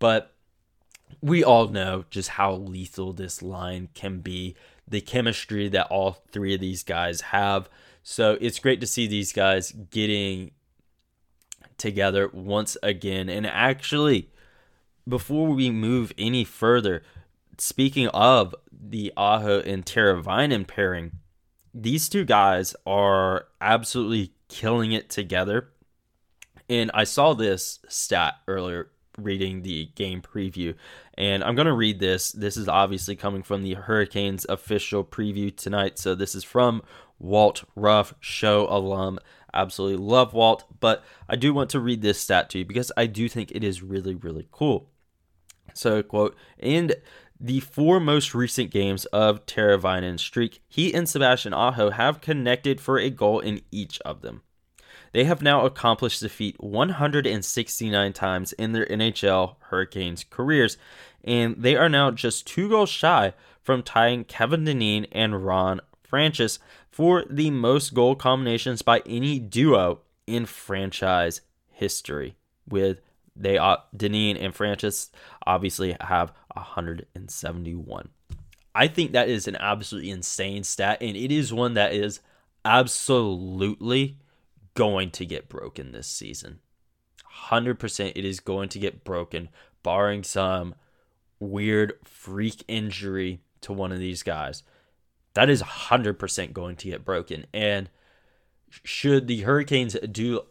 But 0.00 0.34
we 1.20 1.44
all 1.44 1.68
know 1.68 2.04
just 2.10 2.30
how 2.30 2.54
lethal 2.54 3.12
this 3.12 3.42
line 3.42 3.90
can 3.94 4.18
be, 4.18 4.56
the 4.88 5.02
chemistry 5.02 5.68
that 5.68 5.86
all 5.86 6.24
three 6.32 6.52
of 6.54 6.60
these 6.60 6.82
guys 6.82 7.20
have. 7.20 7.70
So 8.02 8.38
it's 8.40 8.58
great 8.58 8.80
to 8.80 8.88
see 8.88 9.06
these 9.06 9.32
guys 9.32 9.70
getting 9.70 10.50
together 11.82 12.30
once 12.32 12.76
again. 12.82 13.28
And 13.28 13.44
actually, 13.44 14.30
before 15.06 15.48
we 15.48 15.68
move 15.68 16.12
any 16.16 16.44
further, 16.44 17.02
speaking 17.58 18.06
of 18.08 18.54
the 18.70 19.12
Aho 19.16 19.60
and 19.60 19.84
Teravainen 19.84 20.66
pairing, 20.66 21.10
these 21.74 22.08
two 22.08 22.24
guys 22.24 22.76
are 22.86 23.48
absolutely 23.60 24.32
killing 24.48 24.92
it 24.92 25.10
together. 25.10 25.70
And 26.70 26.92
I 26.94 27.02
saw 27.04 27.34
this 27.34 27.80
stat 27.88 28.34
earlier 28.46 28.88
reading 29.18 29.62
the 29.62 29.86
game 29.96 30.22
preview, 30.22 30.74
and 31.18 31.42
I'm 31.42 31.56
going 31.56 31.66
to 31.66 31.72
read 31.72 31.98
this. 31.98 32.30
This 32.30 32.56
is 32.56 32.68
obviously 32.68 33.16
coming 33.16 33.42
from 33.42 33.62
the 33.62 33.74
Hurricanes 33.74 34.46
official 34.48 35.04
preview 35.04 35.54
tonight. 35.54 35.98
So 35.98 36.14
this 36.14 36.34
is 36.34 36.44
from 36.44 36.82
Walt 37.18 37.64
Ruff, 37.74 38.14
show 38.20 38.66
alum. 38.70 39.18
Absolutely 39.54 40.04
love 40.04 40.32
Walt, 40.32 40.64
but 40.80 41.04
I 41.28 41.36
do 41.36 41.52
want 41.52 41.70
to 41.70 41.80
read 41.80 42.02
this 42.02 42.20
stat 42.20 42.48
to 42.50 42.58
you 42.58 42.64
because 42.64 42.90
I 42.96 43.06
do 43.06 43.28
think 43.28 43.50
it 43.50 43.62
is 43.62 43.82
really, 43.82 44.14
really 44.14 44.48
cool. 44.50 44.88
So, 45.74 46.02
quote, 46.02 46.36
and 46.58 46.94
the 47.38 47.60
four 47.60 47.98
most 47.98 48.34
recent 48.34 48.70
games 48.70 49.04
of 49.06 49.44
Teravainen's 49.46 50.22
streak, 50.22 50.62
he 50.68 50.94
and 50.94 51.08
Sebastian 51.08 51.52
Aho 51.52 51.90
have 51.90 52.20
connected 52.20 52.80
for 52.80 52.98
a 52.98 53.10
goal 53.10 53.40
in 53.40 53.62
each 53.70 54.00
of 54.02 54.22
them. 54.22 54.42
They 55.12 55.24
have 55.24 55.42
now 55.42 55.66
accomplished 55.66 56.20
the 56.20 56.28
feat 56.28 56.56
169 56.58 58.12
times 58.12 58.52
in 58.54 58.72
their 58.72 58.86
NHL 58.86 59.56
Hurricanes 59.70 60.24
careers, 60.24 60.78
and 61.22 61.56
they 61.58 61.76
are 61.76 61.88
now 61.88 62.10
just 62.10 62.46
two 62.46 62.68
goals 62.68 62.88
shy 62.88 63.34
from 63.60 63.82
tying 63.82 64.24
Kevin 64.24 64.64
Dineen 64.64 65.06
and 65.12 65.44
Ron 65.44 65.80
Francis 66.12 66.58
for 66.90 67.24
the 67.30 67.50
most 67.50 67.94
goal 67.94 68.14
combinations 68.14 68.82
by 68.82 69.00
any 69.06 69.38
duo 69.38 70.00
in 70.26 70.44
franchise 70.44 71.40
history, 71.70 72.36
with 72.68 73.00
they 73.34 73.56
uh, 73.56 73.78
Dineen 73.96 74.36
and 74.36 74.54
Francis 74.54 75.10
obviously 75.46 75.96
have 76.02 76.34
171. 76.52 78.10
I 78.74 78.88
think 78.88 79.12
that 79.12 79.30
is 79.30 79.48
an 79.48 79.56
absolutely 79.56 80.10
insane 80.10 80.64
stat, 80.64 80.98
and 81.00 81.16
it 81.16 81.32
is 81.32 81.50
one 81.50 81.72
that 81.74 81.94
is 81.94 82.20
absolutely 82.62 84.18
going 84.74 85.12
to 85.12 85.24
get 85.24 85.48
broken 85.48 85.92
this 85.92 86.08
season. 86.08 86.58
100% 87.48 88.12
it 88.14 88.24
is 88.26 88.38
going 88.38 88.68
to 88.68 88.78
get 88.78 89.02
broken, 89.02 89.48
barring 89.82 90.24
some 90.24 90.74
weird 91.40 91.94
freak 92.04 92.64
injury 92.68 93.40
to 93.62 93.72
one 93.72 93.92
of 93.92 93.98
these 93.98 94.22
guys. 94.22 94.62
That 95.34 95.48
is 95.48 95.62
100% 95.62 96.52
going 96.52 96.76
to 96.76 96.88
get 96.88 97.04
broken. 97.04 97.46
And 97.52 97.88
should 98.84 99.26
the 99.26 99.42
Hurricanes 99.42 99.96
do 100.10 100.42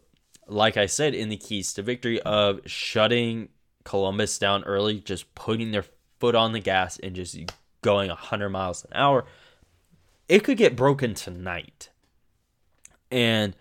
like 0.46 0.76
I 0.76 0.86
said 0.86 1.14
in 1.14 1.28
the 1.28 1.36
keys 1.36 1.72
to 1.74 1.82
victory 1.82 2.20
of 2.22 2.60
shutting 2.66 3.48
Columbus 3.84 4.38
down 4.38 4.64
early, 4.64 5.00
just 5.00 5.34
putting 5.34 5.70
their 5.70 5.84
foot 6.20 6.34
on 6.34 6.52
the 6.52 6.60
gas 6.60 6.98
and 6.98 7.14
just 7.14 7.38
going 7.82 8.08
100 8.08 8.50
miles 8.50 8.84
an 8.84 8.90
hour, 8.94 9.24
it 10.28 10.44
could 10.44 10.56
get 10.56 10.76
broken 10.76 11.14
tonight. 11.14 11.90
And 13.10 13.56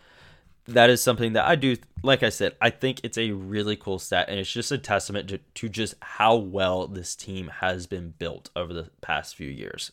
that 0.68 0.90
is 0.90 1.02
something 1.02 1.34
that 1.34 1.46
I 1.46 1.56
do, 1.56 1.76
like 2.04 2.24
I 2.24 2.30
said, 2.30 2.56
I 2.62 2.70
think 2.70 3.02
it's 3.04 3.18
a 3.18 3.32
really 3.32 3.76
cool 3.76 4.00
stat. 4.00 4.28
And 4.30 4.40
it's 4.40 4.52
just 4.52 4.72
a 4.72 4.78
testament 4.78 5.30
to, 5.30 5.40
to 5.56 5.70
just 5.70 5.96
how 6.02 6.36
well 6.36 6.88
this 6.88 7.16
team 7.16 7.48
has 7.60 7.88
been 7.88 8.14
built 8.18 8.50
over 8.56 8.74
the 8.74 8.90
past 9.02 9.36
few 9.36 9.50
years. 9.50 9.92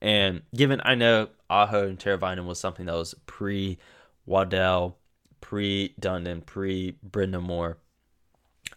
And 0.00 0.42
given 0.54 0.80
I 0.84 0.94
know 0.94 1.28
Aho 1.50 1.88
and 1.88 1.98
Teravainen 1.98 2.46
was 2.46 2.60
something 2.60 2.86
that 2.86 2.94
was 2.94 3.14
pre 3.26 3.78
Waddell, 4.26 4.98
pre 5.40 5.94
Dundon, 6.00 6.44
pre 6.44 6.96
Brind'Amour. 7.08 7.76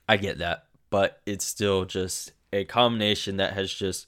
I 0.08 0.18
get 0.18 0.40
that, 0.40 0.66
but 0.90 1.22
it's 1.26 1.46
still 1.46 1.86
just 1.86 2.32
a 2.54 2.66
combination 2.66 3.38
that 3.38 3.54
has 3.54 3.72
just 3.72 4.08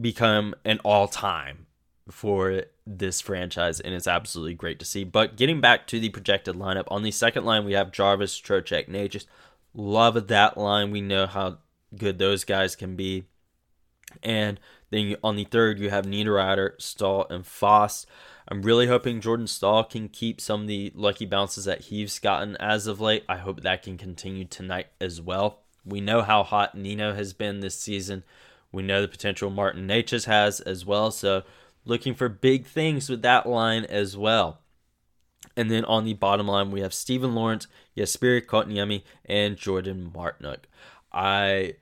become 0.00 0.54
an 0.64 0.78
all 0.84 1.08
time 1.08 1.66
for 2.08 2.64
this 2.86 3.20
franchise, 3.20 3.78
and 3.80 3.94
it's 3.94 4.08
absolutely 4.08 4.54
great 4.54 4.78
to 4.78 4.84
see. 4.84 5.04
But 5.04 5.36
getting 5.36 5.60
back 5.60 5.86
to 5.88 6.00
the 6.00 6.08
projected 6.08 6.56
lineup, 6.56 6.84
on 6.88 7.02
the 7.02 7.10
second 7.10 7.44
line, 7.44 7.64
we 7.64 7.72
have 7.74 7.92
Jarvis, 7.92 8.40
Trocheck, 8.40 8.88
Nate. 8.88 9.12
Just 9.12 9.28
love 9.74 10.28
that 10.28 10.56
line. 10.56 10.90
We 10.90 11.00
know 11.00 11.26
how 11.26 11.58
good 11.96 12.18
those 12.18 12.44
guys 12.44 12.74
can 12.74 12.96
be. 12.96 13.24
And 14.22 14.58
then 14.90 15.16
on 15.22 15.36
the 15.36 15.44
third, 15.44 15.78
you 15.78 15.90
have 15.90 16.04
Niederreiter, 16.06 16.80
Staal, 16.80 17.26
and 17.30 17.46
Fast. 17.46 18.06
I'm 18.48 18.62
really 18.62 18.88
hoping 18.88 19.20
Jordan 19.20 19.46
Staal 19.46 19.84
can 19.84 20.08
keep 20.08 20.40
some 20.40 20.62
of 20.62 20.66
the 20.66 20.92
lucky 20.94 21.24
bounces 21.24 21.64
that 21.66 21.82
he's 21.82 22.18
gotten 22.18 22.56
as 22.56 22.86
of 22.86 23.00
late. 23.00 23.24
I 23.28 23.36
hope 23.36 23.60
that 23.60 23.82
can 23.82 23.96
continue 23.96 24.44
tonight 24.44 24.88
as 25.00 25.20
well. 25.20 25.60
We 25.84 26.00
know 26.00 26.22
how 26.22 26.42
hot 26.42 26.76
Nino 26.76 27.14
has 27.14 27.32
been 27.32 27.60
this 27.60 27.78
season. 27.78 28.24
We 28.72 28.82
know 28.82 29.00
the 29.00 29.08
potential 29.08 29.50
Martin 29.50 29.86
Necas 29.86 30.26
has 30.26 30.60
as 30.60 30.84
well. 30.84 31.10
So 31.10 31.44
looking 31.84 32.14
for 32.14 32.28
big 32.28 32.66
things 32.66 33.08
with 33.08 33.22
that 33.22 33.48
line 33.48 33.84
as 33.84 34.16
well. 34.16 34.58
And 35.56 35.70
then 35.70 35.84
on 35.84 36.04
the 36.04 36.14
bottom 36.14 36.48
line, 36.48 36.70
we 36.70 36.80
have 36.80 36.94
Steven 36.94 37.34
Lorentz, 37.34 37.66
Jesperi 37.96 38.44
Kotkaniemi, 38.44 39.02
and 39.24 39.56
Jordan 39.56 40.10
Martinook. 40.14 40.64
I 41.12 41.74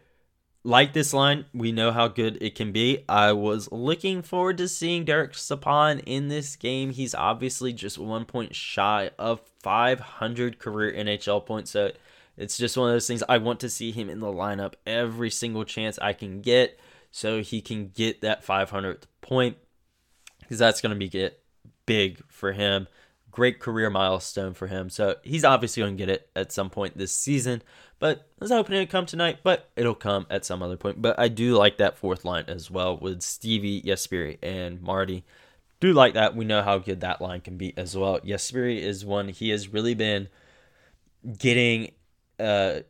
like 0.69 0.93
this 0.93 1.15
line. 1.15 1.47
We 1.55 1.73
know 1.73 1.93
how 1.93 2.09
good 2.09 2.37
it 2.43 2.55
can 2.55 2.73
be. 2.73 3.03
I 3.09 3.33
was 3.33 3.73
looking 3.73 4.21
forward 4.21 4.59
to 4.59 4.69
seeing 4.69 5.07
Derek 5.07 5.35
Stepan 5.35 6.01
in 6.01 6.29
this 6.29 6.57
game. 6.57 6.91
He's 6.91 7.15
obviously 7.15 7.73
just 7.73 7.97
one 7.97 8.27
point 8.27 8.55
shy 8.55 9.11
of 9.19 9.41
500 9.61 10.59
career 10.59 10.93
NHL 10.93 11.47
points. 11.47 11.71
So 11.71 11.93
it's 12.37 12.59
just 12.59 12.77
one 12.77 12.91
of 12.91 12.95
those 12.95 13.07
things. 13.07 13.23
I 13.31 13.39
want 13.39 13.61
to 13.61 13.71
see 13.71 13.93
him 13.93 14.11
in 14.11 14.21
the 14.21 14.27
lineup 14.27 14.75
every 14.87 15.31
single 15.31 15.65
chance 15.65 15.99
I 16.01 16.13
can 16.13 16.43
get 16.43 16.79
so 17.11 17.41
he 17.41 17.63
can 17.63 17.89
get 17.89 18.21
that 18.21 18.45
500th 18.45 19.05
point 19.23 19.57
because 20.41 20.59
that's 20.59 20.83
going 20.83 20.93
to 20.93 20.99
be 20.99 21.09
get 21.09 21.43
big 21.87 22.23
for 22.29 22.53
him. 22.53 22.89
great 23.31 23.59
career 23.59 23.89
milestone 23.89 24.53
for 24.53 24.67
him. 24.67 24.91
So 24.91 25.15
he's 25.23 25.45
obviously 25.45 25.83
going 25.83 25.97
to 25.97 25.99
get 25.99 26.11
it 26.11 26.29
at 26.37 26.53
some 26.53 26.69
point 26.69 26.99
this 26.99 27.13
season. 27.13 27.63
But 27.99 28.29
I 28.41 28.45
was 28.45 28.51
hoping 28.51 28.77
it 28.77 28.81
would 28.81 28.91
come 28.91 29.07
tonight, 29.07 29.41
but 29.43 29.71
it'll 29.75 29.95
come 29.95 30.27
at 30.31 30.45
some 30.45 30.63
other 30.63 30.77
point. 30.77 31.03
But 31.03 31.19
I 31.19 31.29
do 31.29 31.57
like 31.57 31.79
that 31.79 31.99
fourth 31.99 32.25
line 32.25 32.45
as 32.47 32.71
well 32.71 32.97
with 32.97 33.23
Stevie, 33.23 33.83
Jesperi, 33.83 34.39
and 34.43 34.81
Marty. 34.81 35.25
Do 35.81 35.93
like 35.93 36.15
that. 36.15 36.37
We 36.37 36.45
know 36.45 36.63
how 36.63 36.79
good 36.79 37.01
that 37.01 37.21
line 37.21 37.41
can 37.41 37.57
be 37.57 37.77
as 37.77 37.97
well. 37.97 38.21
Jesperi 38.21 38.81
is 38.81 39.05
one 39.05 39.29
he 39.29 39.51
has 39.51 39.69
really 39.69 39.95
been 39.95 40.29
getting 41.39 41.93
uh 42.39 42.81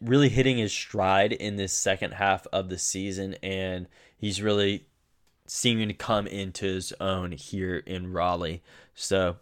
really 0.00 0.28
hitting 0.28 0.58
his 0.58 0.72
stride 0.72 1.32
in 1.32 1.56
this 1.56 1.72
second 1.72 2.12
half 2.12 2.46
of 2.52 2.68
the 2.68 2.78
season 2.78 3.34
and 3.42 3.88
he's 4.16 4.42
really 4.42 4.86
seeming 5.46 5.88
to 5.88 5.94
come 5.94 6.26
into 6.26 6.66
his 6.66 6.92
own 7.00 7.32
here 7.32 7.76
in 7.76 8.12
Raleigh. 8.12 8.62
So 8.94 9.36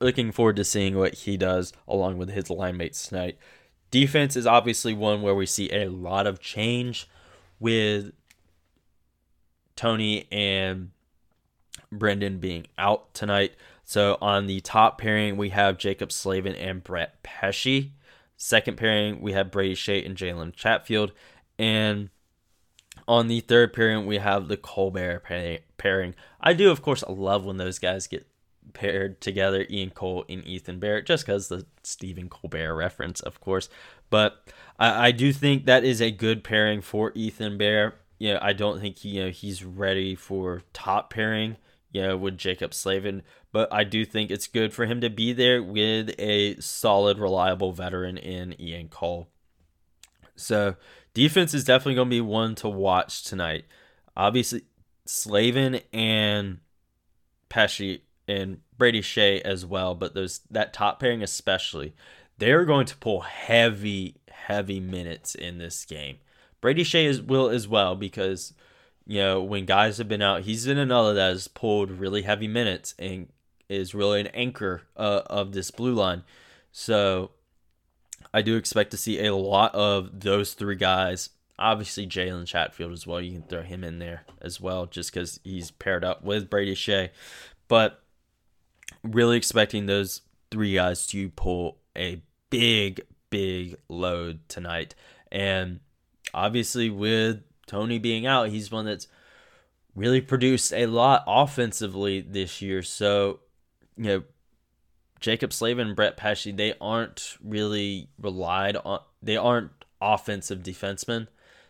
looking 0.00 0.32
forward 0.32 0.56
to 0.56 0.64
seeing 0.64 0.96
what 0.96 1.14
he 1.14 1.36
does 1.36 1.72
along 1.86 2.18
with 2.18 2.30
his 2.30 2.50
line 2.50 2.76
mates 2.76 3.08
tonight. 3.08 3.38
Defense 3.90 4.36
is 4.36 4.46
obviously 4.46 4.94
one 4.94 5.22
where 5.22 5.34
we 5.34 5.46
see 5.46 5.70
a 5.72 5.88
lot 5.88 6.26
of 6.26 6.40
change 6.40 7.08
with 7.58 8.12
Tony 9.76 10.26
and 10.30 10.90
Brendan 11.90 12.38
being 12.38 12.66
out 12.76 13.14
tonight. 13.14 13.54
So 13.84 14.18
on 14.20 14.46
the 14.46 14.60
top 14.60 14.98
pairing, 14.98 15.36
we 15.36 15.48
have 15.50 15.78
Jaccob 15.78 16.12
Slavin 16.12 16.54
and 16.54 16.84
Brett 16.84 17.22
Pesce. 17.22 17.90
Second 18.36 18.76
pairing, 18.76 19.20
we 19.20 19.32
have 19.32 19.50
Brady 19.50 19.74
Skjei 19.74 20.04
and 20.04 20.16
Jalen 20.16 20.54
Chatfield. 20.54 21.12
And 21.58 22.10
on 23.08 23.28
the 23.28 23.40
third 23.40 23.72
pairing, 23.72 24.04
we 24.04 24.18
have 24.18 24.48
the 24.48 24.58
Colbert 24.58 25.22
pairing. 25.78 26.14
I 26.40 26.52
do, 26.52 26.70
of 26.70 26.82
course, 26.82 27.02
love 27.08 27.44
when 27.46 27.56
those 27.56 27.78
guys 27.78 28.06
get 28.06 28.27
paired 28.72 29.20
together, 29.20 29.66
Ian 29.70 29.90
Cole 29.90 30.24
and 30.28 30.46
Ethan 30.46 30.78
Bear, 30.78 31.02
just 31.02 31.26
because 31.26 31.48
the 31.48 31.66
Stephen 31.82 32.28
Colbert 32.28 32.74
reference, 32.74 33.20
of 33.20 33.40
course. 33.40 33.68
But 34.10 34.42
I, 34.78 35.08
I, 35.08 35.10
do 35.12 35.32
think 35.32 35.66
that 35.66 35.84
is 35.84 36.00
a 36.00 36.10
good 36.10 36.44
pairing 36.44 36.80
for 36.80 37.12
Ethan 37.14 37.58
Bear. 37.58 37.94
You 38.18 38.34
know, 38.34 38.38
I 38.42 38.52
don't 38.52 38.80
think 38.80 38.98
he, 38.98 39.10
you 39.10 39.24
know 39.24 39.30
he's 39.30 39.64
ready 39.64 40.14
for 40.14 40.62
top 40.72 41.10
pairing, 41.10 41.56
you 41.92 42.02
know, 42.02 42.16
with 42.16 42.38
Jaccob 42.38 42.74
Slavin, 42.74 43.22
but 43.52 43.72
I 43.72 43.84
do 43.84 44.04
think 44.04 44.30
it's 44.30 44.46
good 44.46 44.72
for 44.72 44.86
him 44.86 45.00
to 45.00 45.10
be 45.10 45.32
there 45.32 45.62
with 45.62 46.14
a 46.18 46.58
solid, 46.60 47.18
reliable 47.18 47.72
veteran 47.72 48.16
in 48.16 48.60
Ian 48.60 48.88
Cole. 48.88 49.28
So 50.36 50.76
defense 51.14 51.54
is 51.54 51.64
definitely 51.64 51.96
going 51.96 52.08
to 52.08 52.16
be 52.16 52.20
one 52.20 52.54
to 52.56 52.68
watch 52.68 53.24
tonight. 53.24 53.64
Obviously, 54.16 54.62
Slavin 55.06 55.80
and 55.92 56.58
Pesce 57.48 57.98
and 58.28 58.58
Brady 58.76 59.00
Skjei 59.00 59.40
as 59.40 59.64
well, 59.64 59.94
but 59.94 60.14
those 60.14 60.40
that 60.50 60.72
top 60.72 61.00
pairing 61.00 61.22
especially, 61.22 61.94
they're 62.36 62.64
going 62.64 62.86
to 62.86 62.96
pull 62.96 63.22
heavy, 63.22 64.16
heavy 64.30 64.78
minutes 64.78 65.34
in 65.34 65.58
this 65.58 65.84
game. 65.84 66.18
Brady 66.60 66.84
Skjei 66.84 67.06
is, 67.06 67.22
will 67.22 67.48
as 67.48 67.66
well 67.66 67.96
because 67.96 68.52
you 69.06 69.18
know 69.18 69.42
when 69.42 69.64
guys 69.64 69.98
have 69.98 70.08
been 70.08 70.22
out, 70.22 70.42
he's 70.42 70.66
been 70.66 70.78
another 70.78 71.14
that 71.14 71.30
has 71.30 71.48
pulled 71.48 71.90
really 71.90 72.22
heavy 72.22 72.46
minutes 72.46 72.94
and 72.98 73.28
is 73.68 73.94
really 73.94 74.20
an 74.20 74.28
anchor 74.28 74.82
uh, 74.96 75.22
of 75.26 75.52
this 75.52 75.70
blue 75.70 75.94
line. 75.94 76.22
So 76.70 77.30
I 78.32 78.42
do 78.42 78.56
expect 78.56 78.90
to 78.90 78.96
see 78.96 79.24
a 79.24 79.34
lot 79.34 79.74
of 79.74 80.20
those 80.20 80.54
three 80.54 80.76
guys. 80.76 81.30
Obviously, 81.58 82.06
Jalen 82.06 82.46
Chatfield 82.46 82.92
as 82.92 83.06
well. 83.06 83.20
You 83.20 83.32
can 83.32 83.42
throw 83.42 83.62
him 83.62 83.82
in 83.82 83.98
there 83.98 84.24
as 84.40 84.60
well, 84.60 84.86
just 84.86 85.12
because 85.12 85.40
he's 85.42 85.70
paired 85.70 86.04
up 86.04 86.22
with 86.22 86.48
Brady 86.48 86.74
Skjei. 86.74 87.10
But 87.66 88.00
really 89.02 89.36
expecting 89.36 89.86
those 89.86 90.22
three 90.50 90.74
guys 90.74 91.06
to 91.08 91.30
pull 91.30 91.78
a 91.96 92.22
big, 92.50 93.00
big 93.30 93.76
load 93.88 94.40
tonight. 94.48 94.94
And 95.30 95.80
obviously, 96.32 96.90
with 96.90 97.42
Tony 97.66 97.98
being 97.98 98.26
out, 98.26 98.48
he's 98.48 98.70
one 98.70 98.86
that's 98.86 99.08
really 99.94 100.20
produced 100.20 100.72
a 100.72 100.86
lot 100.86 101.24
offensively 101.26 102.20
this 102.20 102.62
year. 102.62 102.82
So, 102.82 103.40
you 103.96 104.04
know, 104.04 104.22
Jaccob 105.20 105.52
Slavin 105.52 105.88
and 105.88 105.96
Brett 105.96 106.16
Pesce, 106.16 106.52
they 106.52 106.74
aren't 106.80 107.36
really 107.42 108.08
relied 108.20 108.76
on, 108.76 109.00
they 109.22 109.36
aren't 109.36 109.72
offensive 110.00 110.60
defensemen. 110.60 111.26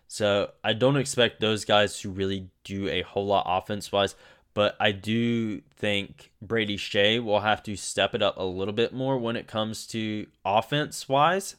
So 0.07 0.51
I 0.65 0.73
don't 0.73 0.97
expect 0.97 1.41
those 1.41 1.65
guys 1.65 2.01
to 2.01 2.11
really 2.11 2.49
do 2.65 2.89
a 2.89 3.03
whole 3.03 3.27
lot 3.27 3.47
offense 3.47 3.91
wise. 3.91 4.15
But 4.59 4.75
I 4.81 4.91
do 4.91 5.61
think 5.77 6.33
Brady 6.43 6.77
Skjei 6.77 7.23
will 7.23 7.39
have 7.39 7.63
to 7.63 7.77
step 7.77 8.13
it 8.13 8.23
up 8.25 8.37
a 8.37 8.43
little 8.43 8.75
bit 8.75 8.93
more 8.93 9.17
when 9.17 9.37
it 9.37 9.47
comes 9.47 9.87
to 9.87 10.27
offense 10.45 11.09
wise, 11.09 11.55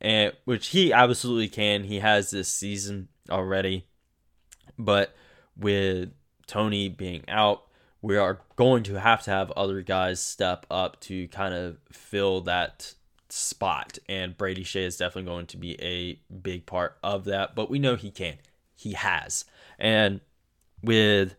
and 0.00 0.32
which 0.46 0.70
he 0.70 0.92
absolutely 0.92 1.46
can. 1.46 1.84
He 1.84 2.00
has 2.00 2.32
this 2.32 2.48
season 2.48 3.06
already. 3.30 3.86
But 4.76 5.14
with 5.56 6.10
Tony 6.48 6.88
being 6.88 7.22
out, 7.28 7.68
we 8.02 8.16
are 8.16 8.40
going 8.56 8.82
to 8.82 8.98
have 8.98 9.22
to 9.22 9.30
have 9.30 9.52
other 9.52 9.80
guys 9.80 10.18
step 10.20 10.66
up 10.72 10.98
to 11.02 11.28
kind 11.28 11.54
of 11.54 11.76
fill 11.92 12.40
that 12.40 12.94
spot. 13.28 13.96
And 14.08 14.36
Brady 14.36 14.64
Skjei 14.64 14.86
is 14.86 14.96
definitely 14.96 15.30
going 15.30 15.46
to 15.46 15.56
be 15.56 15.80
a 15.80 16.18
big 16.34 16.66
part 16.66 16.98
of 17.00 17.26
that. 17.26 17.54
But 17.54 17.70
we 17.70 17.78
know 17.78 17.94
he 17.94 18.10
can. 18.10 18.38
He 18.74 18.94
has. 18.94 19.44
And 19.78 20.20
with 20.82 21.36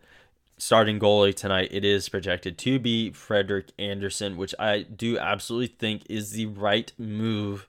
starting 0.62 1.00
goalie 1.00 1.34
tonight, 1.34 1.68
it 1.72 1.84
is 1.84 2.08
projected 2.08 2.56
to 2.56 2.78
be 2.78 3.10
Frederik 3.10 3.72
Andersen, 3.80 4.36
which 4.36 4.54
I 4.60 4.82
do 4.82 5.18
absolutely 5.18 5.74
think 5.76 6.04
is 6.08 6.30
the 6.30 6.46
right 6.46 6.92
move 6.96 7.66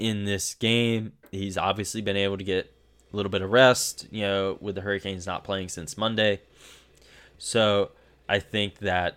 in 0.00 0.24
this 0.24 0.52
game. 0.54 1.12
He's 1.30 1.56
obviously 1.56 2.00
been 2.00 2.16
able 2.16 2.36
to 2.36 2.42
get 2.42 2.74
a 3.12 3.16
little 3.16 3.30
bit 3.30 3.40
of 3.40 3.52
rest, 3.52 4.08
you 4.10 4.22
know, 4.22 4.58
with 4.60 4.74
the 4.74 4.80
Hurricanes 4.80 5.28
not 5.28 5.44
playing 5.44 5.68
since 5.68 5.96
Monday. 5.96 6.40
So 7.38 7.92
I 8.28 8.40
think 8.40 8.80
that 8.80 9.16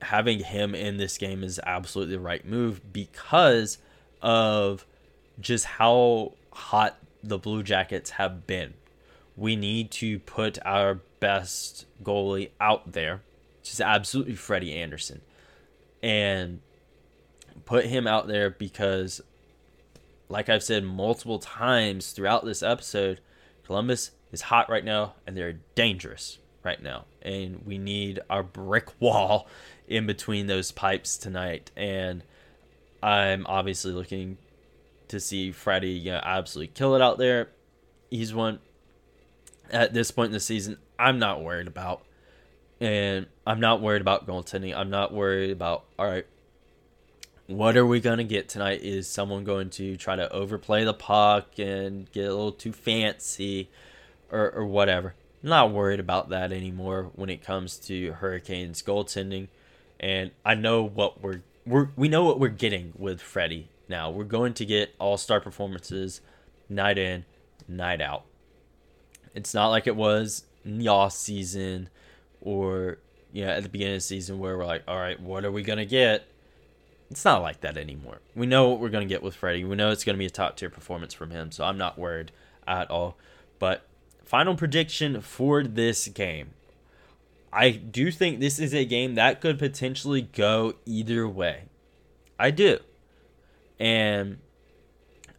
having 0.00 0.38
him 0.38 0.74
in 0.74 0.96
this 0.96 1.18
game 1.18 1.44
is 1.44 1.60
absolutely 1.62 2.14
the 2.16 2.22
right 2.22 2.46
move 2.46 2.94
because 2.94 3.76
of 4.22 4.86
just 5.38 5.66
how 5.66 6.32
hot 6.52 6.96
the 7.22 7.36
Blue 7.36 7.62
Jackets 7.62 8.10
have 8.12 8.46
been 8.46 8.72
we 9.36 9.56
need 9.56 9.90
to 9.90 10.18
put 10.18 10.58
our 10.64 11.00
best 11.20 11.86
goalie 12.02 12.50
out 12.60 12.92
there, 12.92 13.22
which 13.60 13.72
is 13.72 13.80
absolutely 13.80 14.34
Freddie 14.34 14.74
Andersen, 14.74 15.20
and 16.02 16.60
put 17.64 17.86
him 17.86 18.06
out 18.06 18.26
there 18.28 18.50
because, 18.50 19.20
like 20.28 20.48
I've 20.48 20.62
said 20.62 20.84
multiple 20.84 21.38
times 21.38 22.12
throughout 22.12 22.44
this 22.44 22.62
episode, 22.62 23.20
Columbus 23.64 24.12
is 24.32 24.42
hot 24.42 24.70
right 24.70 24.84
now 24.84 25.14
and 25.26 25.36
they're 25.36 25.58
dangerous 25.74 26.38
right 26.62 26.80
now. 26.82 27.04
And 27.22 27.62
we 27.66 27.78
need 27.78 28.20
our 28.30 28.42
brick 28.42 28.88
wall 29.00 29.48
in 29.88 30.06
between 30.06 30.46
those 30.46 30.72
pipes 30.72 31.16
tonight. 31.16 31.70
And 31.76 32.22
I'm 33.02 33.46
obviously 33.46 33.92
looking 33.92 34.38
to 35.08 35.20
see 35.20 35.52
Freddie 35.52 35.90
you 35.90 36.12
know, 36.12 36.20
absolutely 36.22 36.72
kill 36.74 36.94
it 36.94 37.02
out 37.02 37.18
there. 37.18 37.50
He's 38.10 38.34
one 38.34 38.60
at 39.70 39.92
this 39.92 40.10
point 40.10 40.26
in 40.26 40.32
the 40.32 40.40
season, 40.40 40.78
I'm 40.98 41.18
not 41.18 41.42
worried 41.42 41.66
about. 41.66 42.02
And 42.80 43.26
I'm 43.46 43.60
not 43.60 43.80
worried 43.80 44.02
about 44.02 44.26
goaltending. 44.26 44.76
I'm 44.76 44.90
not 44.90 45.12
worried 45.12 45.50
about, 45.50 45.84
all 45.98 46.06
right, 46.06 46.26
what 47.46 47.76
are 47.76 47.86
we 47.86 48.00
going 48.00 48.18
to 48.18 48.24
get 48.24 48.48
tonight? 48.48 48.82
Is 48.82 49.08
someone 49.08 49.44
going 49.44 49.70
to 49.70 49.96
try 49.96 50.16
to 50.16 50.30
overplay 50.32 50.84
the 50.84 50.92
puck 50.92 51.58
and 51.58 52.10
get 52.12 52.26
a 52.26 52.34
little 52.34 52.52
too 52.52 52.72
fancy 52.72 53.70
or, 54.30 54.50
or 54.50 54.66
whatever? 54.66 55.14
I'm 55.42 55.50
not 55.50 55.72
worried 55.72 56.00
about 56.00 56.28
that 56.30 56.52
anymore 56.52 57.10
when 57.14 57.30
it 57.30 57.42
comes 57.42 57.76
to 57.86 58.12
Hurricanes 58.12 58.82
goaltending. 58.82 59.48
And 60.00 60.32
I 60.44 60.54
know 60.54 60.82
what 60.82 61.22
we're, 61.22 61.42
we're 61.64 61.88
we 61.96 62.08
know 62.08 62.24
what 62.24 62.40
we're 62.40 62.48
getting 62.48 62.92
with 62.96 63.20
Freddie 63.20 63.68
now. 63.88 64.10
We're 64.10 64.24
going 64.24 64.54
to 64.54 64.66
get 64.66 64.94
all 64.98 65.16
star 65.16 65.40
performances 65.40 66.20
night 66.68 66.98
in, 66.98 67.24
night 67.68 68.00
out. 68.00 68.24
It's 69.36 69.52
not 69.52 69.68
like 69.68 69.86
it 69.86 69.94
was 69.94 70.44
in 70.64 70.88
off 70.88 71.12
season 71.12 71.90
or 72.40 72.98
you 73.32 73.44
know 73.44 73.52
at 73.52 73.62
the 73.62 73.68
beginning 73.68 73.94
of 73.94 73.98
the 73.98 74.06
season 74.06 74.38
where 74.38 74.56
we're 74.56 74.64
like, 74.64 74.82
all 74.88 74.98
right, 74.98 75.20
what 75.20 75.44
are 75.44 75.52
we 75.52 75.62
gonna 75.62 75.84
get? 75.84 76.26
It's 77.10 77.24
not 77.24 77.42
like 77.42 77.60
that 77.60 77.76
anymore. 77.76 78.20
We 78.34 78.46
know 78.46 78.68
what 78.68 78.80
we're 78.80 78.88
gonna 78.88 79.04
get 79.04 79.22
with 79.22 79.36
Freddie. 79.36 79.64
We 79.64 79.76
know 79.76 79.90
it's 79.90 80.04
gonna 80.04 80.16
be 80.16 80.26
a 80.26 80.30
top 80.30 80.56
tier 80.56 80.70
performance 80.70 81.12
from 81.12 81.30
him, 81.30 81.52
so 81.52 81.64
I'm 81.64 81.76
not 81.76 81.98
worried 81.98 82.32
at 82.66 82.90
all. 82.90 83.18
But 83.58 83.86
final 84.24 84.56
prediction 84.56 85.20
for 85.20 85.62
this 85.62 86.08
game. 86.08 86.54
I 87.52 87.70
do 87.70 88.10
think 88.10 88.40
this 88.40 88.58
is 88.58 88.74
a 88.74 88.86
game 88.86 89.16
that 89.16 89.42
could 89.42 89.58
potentially 89.58 90.22
go 90.22 90.74
either 90.86 91.28
way. 91.28 91.64
I 92.38 92.50
do. 92.50 92.78
And 93.78 94.38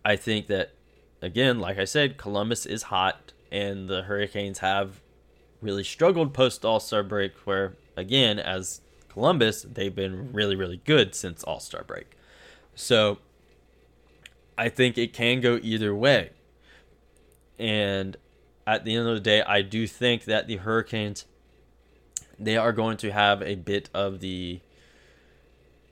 I 0.05 0.15
think 0.15 0.45
that 0.47 0.73
again, 1.19 1.59
like 1.59 1.79
I 1.79 1.85
said, 1.85 2.17
Columbus 2.17 2.67
is 2.67 2.83
hot 2.83 3.33
and 3.51 3.87
the 3.87 4.03
Hurricanes 4.03 4.59
have 4.59 5.01
really 5.61 5.83
struggled 5.83 6.33
post 6.33 6.65
All 6.65 6.79
Star 6.79 7.03
break, 7.03 7.33
where 7.45 7.73
again, 7.95 8.39
as 8.39 8.81
Columbus, 9.09 9.63
they've 9.63 9.95
been 9.95 10.31
really, 10.33 10.55
really 10.55 10.81
good 10.85 11.15
since 11.15 11.43
All 11.43 11.59
Star 11.59 11.83
break. 11.83 12.17
So 12.75 13.17
I 14.57 14.69
think 14.69 14.97
it 14.97 15.13
can 15.13 15.41
go 15.41 15.59
either 15.61 15.95
way. 15.95 16.31
And 17.59 18.17
at 18.65 18.85
the 18.85 18.95
end 18.95 19.07
of 19.07 19.15
the 19.15 19.21
day, 19.21 19.41
I 19.41 19.61
do 19.61 19.87
think 19.87 20.25
that 20.25 20.47
the 20.47 20.57
Hurricanes 20.57 21.25
they 22.39 22.57
are 22.57 22.71
going 22.71 22.97
to 22.97 23.11
have 23.11 23.41
a 23.41 23.55
bit 23.55 23.89
of 23.93 24.19
the 24.19 24.59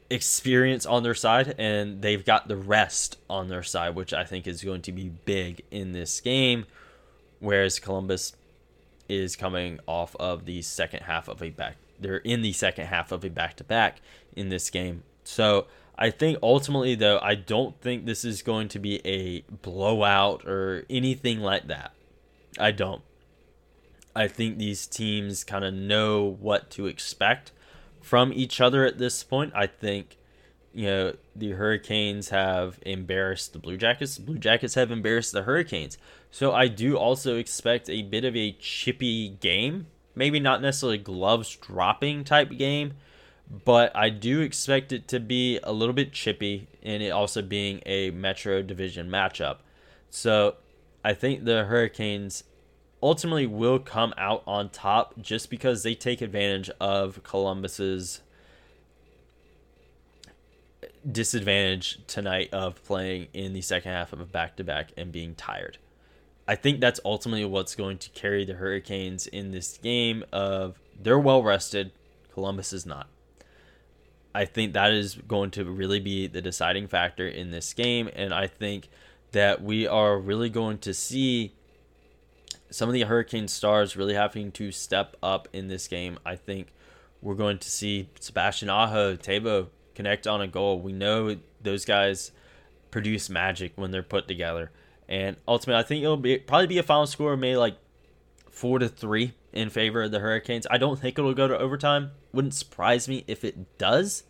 experience 0.10 0.86
on 0.86 1.04
their 1.04 1.16
side 1.16 1.56
and 1.58 2.02
they've 2.02 2.24
got 2.24 2.48
the 2.48 2.56
rest 2.56 3.18
on 3.30 3.48
their 3.48 3.64
side, 3.64 3.96
which 3.96 4.14
I 4.14 4.24
think 4.24 4.48
is 4.48 4.64
going 4.64 4.84
to 4.84 4.92
be 4.92 5.10
big 5.10 5.64
in 5.72 5.92
this 5.92 6.20
game. 6.22 6.66
Whereas 7.40 7.80
Columbus 7.80 8.34
is 9.08 9.36
coming 9.36 9.80
off 9.88 10.16
of 10.18 10.46
the 10.46 10.62
second 10.62 11.04
half 11.04 11.28
of 11.28 11.42
a 11.42 11.50
back. 11.50 11.78
They're 12.00 12.18
in 12.18 12.42
the 12.42 12.54
second 12.54 12.88
half 12.88 13.12
of 13.12 13.24
a 13.24 13.30
back 13.30 13.56
to 13.58 13.64
back 13.64 14.02
in 14.36 14.50
this 14.50 14.70
game. 14.70 15.04
So 15.24 15.68
I 15.98 16.10
think 16.10 16.40
ultimately, 16.44 16.96
though, 16.96 17.20
I 17.22 17.36
don't 17.36 17.80
think 17.82 18.06
this 18.06 18.26
is 18.26 18.42
going 18.42 18.68
to 18.70 18.80
be 18.80 19.06
a 19.06 19.42
blowout 19.62 20.46
or 20.46 20.86
anything 20.90 21.40
like 21.40 21.68
that. 21.68 21.94
I 22.60 22.72
don't. 22.72 23.02
I 24.16 24.28
think 24.28 24.58
these 24.58 24.88
teams 24.88 25.44
kind 25.44 25.66
of 25.66 25.74
know 25.74 26.38
what 26.40 26.70
to 26.72 26.88
expect 26.88 27.52
from 28.02 28.32
each 28.34 28.62
other 28.62 28.86
at 28.86 28.98
this 28.98 29.24
point. 29.24 29.52
I 29.56 29.68
think, 29.68 30.18
you 30.76 30.88
know, 30.88 31.14
the 31.34 31.52
Hurricanes 31.52 32.30
have 32.30 32.80
embarrassed 32.86 33.54
the 33.54 33.60
Blue 33.60 33.78
Jackets. 33.78 34.18
The 34.18 34.24
Blue 34.24 34.38
Jackets 34.38 34.76
have 34.76 34.92
embarrassed 34.92 35.32
the 35.32 35.44
Hurricanes. 35.44 35.98
So 36.32 36.52
I 36.52 36.68
do 36.68 36.98
also 36.98 37.38
expect 37.38 37.90
a 37.90 38.02
bit 38.02 38.26
of 38.26 38.36
a 38.36 38.52
chippy 38.60 39.30
game. 39.30 39.88
Maybe 40.16 40.38
not 40.38 40.62
necessarily 40.62 40.98
gloves 40.98 41.56
dropping 41.56 42.26
type 42.26 42.50
game, 42.58 42.96
but 43.64 43.96
I 43.96 44.10
do 44.10 44.42
expect 44.42 44.92
it 44.92 45.08
to 45.10 45.20
be 45.22 45.60
a 45.64 45.72
little 45.72 45.94
bit 45.94 46.12
chippy 46.12 46.68
and 46.84 47.02
it 47.02 47.10
also 47.10 47.42
being 47.42 47.82
a 47.86 48.12
Metro 48.12 48.62
Division 48.62 49.10
matchup. 49.10 49.60
So 50.10 50.56
I 51.06 51.14
think 51.14 51.46
the 51.46 51.64
Hurricanes 51.64 52.44
ultimately 53.02 53.48
will 53.48 53.80
come 53.80 54.14
out 54.18 54.44
on 54.46 54.70
top 54.70 55.14
just 55.22 55.50
because 55.50 55.84
they 55.84 55.96
take 55.96 56.22
advantage 56.22 56.70
of 56.82 57.24
Columbus's 57.24 58.22
disadvantage 61.10 62.00
tonight 62.08 62.50
of 62.52 62.84
playing 62.84 63.28
in 63.34 63.54
the 63.54 63.62
second 63.62 63.92
half 63.92 64.14
of 64.14 64.20
a 64.20 64.26
back 64.26 64.58
to 64.58 64.64
back 64.64 64.92
and 64.98 65.12
being 65.12 65.36
tired. 65.36 65.78
I 66.48 66.56
think 66.56 66.80
that's 66.80 67.00
ultimately 67.04 67.46
what's 67.46 67.76
going 67.76 67.98
to 68.00 68.10
carry 68.12 68.46
the 68.46 68.54
Hurricanes 68.54 69.28
in 69.28 69.52
this 69.52 69.78
game 69.78 70.24
of 70.32 70.80
they're 71.00 71.20
well 71.20 71.44
rested, 71.44 71.92
Columbus 72.34 72.74
is 72.74 72.86
not. 72.86 73.08
I 74.34 74.46
think 74.46 74.74
that 74.74 74.92
is 74.92 75.16
going 75.16 75.52
to 75.52 75.64
really 75.64 76.00
be 76.00 76.28
the 76.28 76.42
deciding 76.42 76.88
factor 76.88 77.28
in 77.28 77.52
this 77.52 77.74
game 77.74 78.10
and 78.16 78.34
I 78.34 78.48
think 78.48 78.90
that 79.32 79.62
we 79.62 79.88
are 79.88 80.18
really 80.18 80.50
going 80.50 80.78
to 80.80 80.94
see 80.94 81.54
some 82.70 82.90
of 82.90 82.94
the 82.94 83.04
Hurricane 83.04 83.48
stars 83.48 83.96
really 83.96 84.14
having 84.14 84.52
to 84.54 84.72
step 84.72 85.16
up 85.24 85.48
in 85.54 85.68
this 85.68 85.88
game. 85.88 86.18
I 86.26 86.36
think 86.36 86.68
we're 87.22 87.36
going 87.36 87.58
to 87.60 87.70
see 87.70 88.10
Sebastian 88.20 88.70
Aho, 88.70 89.16
Teuvo 89.16 89.68
connect 89.96 90.28
on 90.28 90.42
a 90.42 90.48
goal. 90.48 90.80
We 90.80 90.94
know 90.94 91.38
those 91.62 91.86
guys 91.86 92.32
produce 92.92 93.30
magic 93.30 93.74
when 93.76 93.92
they're 93.92 94.04
put 94.04 94.28
together. 94.28 94.72
And 95.08 95.38
ultimately, 95.48 95.80
I 95.80 95.84
think 95.84 96.04
it'll 96.04 96.18
be 96.18 96.38
probably 96.38 96.68
be 96.68 96.78
a 96.78 96.84
final 96.84 97.08
score, 97.08 97.36
maybe 97.38 97.58
like 97.58 97.78
four 98.50 98.80
to 98.80 98.88
three 98.88 99.34
in 99.54 99.70
favor 99.70 100.04
of 100.04 100.12
the 100.12 100.20
Hurricanes. 100.20 100.68
I 100.70 100.78
don't 100.78 101.00
think 101.00 101.18
it'll 101.18 101.34
go 101.34 101.48
to 101.48 101.58
overtime. 101.58 102.12
Wouldn't 102.34 102.54
surprise 102.54 103.08
me 103.08 103.24
if 103.28 103.44
it 103.44 103.78
does, 103.78 104.24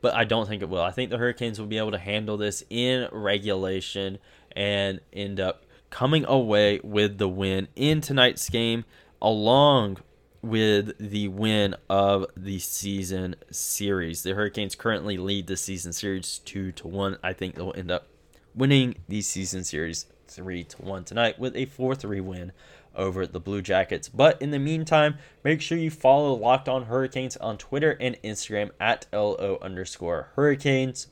but 0.00 0.14
I 0.14 0.24
don't 0.24 0.48
think 0.48 0.62
it 0.62 0.68
will. 0.68 0.82
I 0.82 0.90
think 0.90 1.10
the 1.10 1.18
Hurricanes 1.18 1.58
will 1.58 1.66
be 1.66 1.78
able 1.78 1.92
to 1.92 1.98
handle 1.98 2.36
this 2.36 2.64
in 2.70 3.08
regulation 3.12 4.18
and 4.52 5.00
end 5.12 5.40
up 5.40 5.64
coming 5.90 6.24
away 6.26 6.80
with 6.82 7.18
the 7.18 7.28
win 7.28 7.68
in 7.76 8.00
tonight's 8.00 8.48
game, 8.48 8.84
along 9.22 9.98
with 10.42 10.96
the 10.98 11.28
win 11.28 11.74
of 11.88 12.26
the 12.36 12.58
season 12.58 13.36
series. 13.50 14.22
The 14.22 14.34
Hurricanes 14.34 14.74
currently 14.74 15.16
lead 15.16 15.46
the 15.46 15.56
season 15.56 15.92
series 15.92 16.38
two 16.44 16.72
to 16.72 16.88
one. 16.88 17.18
I 17.22 17.32
think 17.32 17.54
they'll 17.54 17.74
end 17.76 17.90
up 17.90 18.08
winning 18.54 18.96
the 19.08 19.20
season 19.22 19.64
series 19.64 20.06
three 20.28 20.64
to 20.64 20.82
one 20.82 21.04
tonight 21.04 21.38
with 21.38 21.56
a 21.56 21.66
four 21.66 21.94
three 21.94 22.20
win 22.20 22.52
over 22.94 23.26
the 23.26 23.40
Blue 23.40 23.62
Jackets. 23.62 24.08
But 24.08 24.40
in 24.40 24.50
the 24.50 24.58
meantime, 24.58 25.18
make 25.44 25.60
sure 25.60 25.78
you 25.78 25.90
follow 25.90 26.34
Locked 26.34 26.68
On 26.68 26.86
Hurricanes 26.86 27.36
on 27.36 27.58
Twitter 27.58 27.96
and 28.00 28.20
Instagram 28.22 28.70
at 28.80 29.06
LO 29.12 29.58
underscore 29.60 30.30
Hurricanes. 30.34 31.08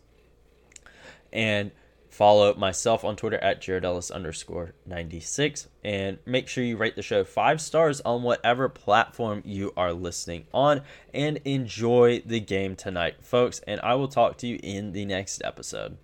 And 1.33 1.73
Follow 2.15 2.55
myself 2.55 3.05
on 3.05 3.17
Twitter 3.17 3.39
at 3.39 3.61
Jared 3.61 3.85
Ellis 3.85 4.09
underscore 4.09 4.73
96. 4.87 5.67
And 5.83 6.19
make 6.25 6.47
sure 6.47 6.63
you 6.63 6.77
rate 6.77 6.95
the 6.95 7.03
show 7.03 7.25
five 7.25 7.61
stars 7.61 8.01
on 8.03 8.23
whatever 8.23 8.69
platform 8.69 9.43
you 9.45 9.73
are 9.77 9.93
listening 9.93 10.47
on. 10.55 10.83
And 11.13 11.39
enjoy 11.45 12.23
the 12.25 12.39
game 12.39 12.77
tonight, 12.77 13.17
folks. 13.21 13.63
And 13.67 13.81
I 13.81 13.97
will 13.97 14.07
talk 14.07 14.39
to 14.39 14.47
you 14.47 14.61
in 14.63 14.93
the 14.93 15.05
next 15.05 15.43
episode. 15.43 15.97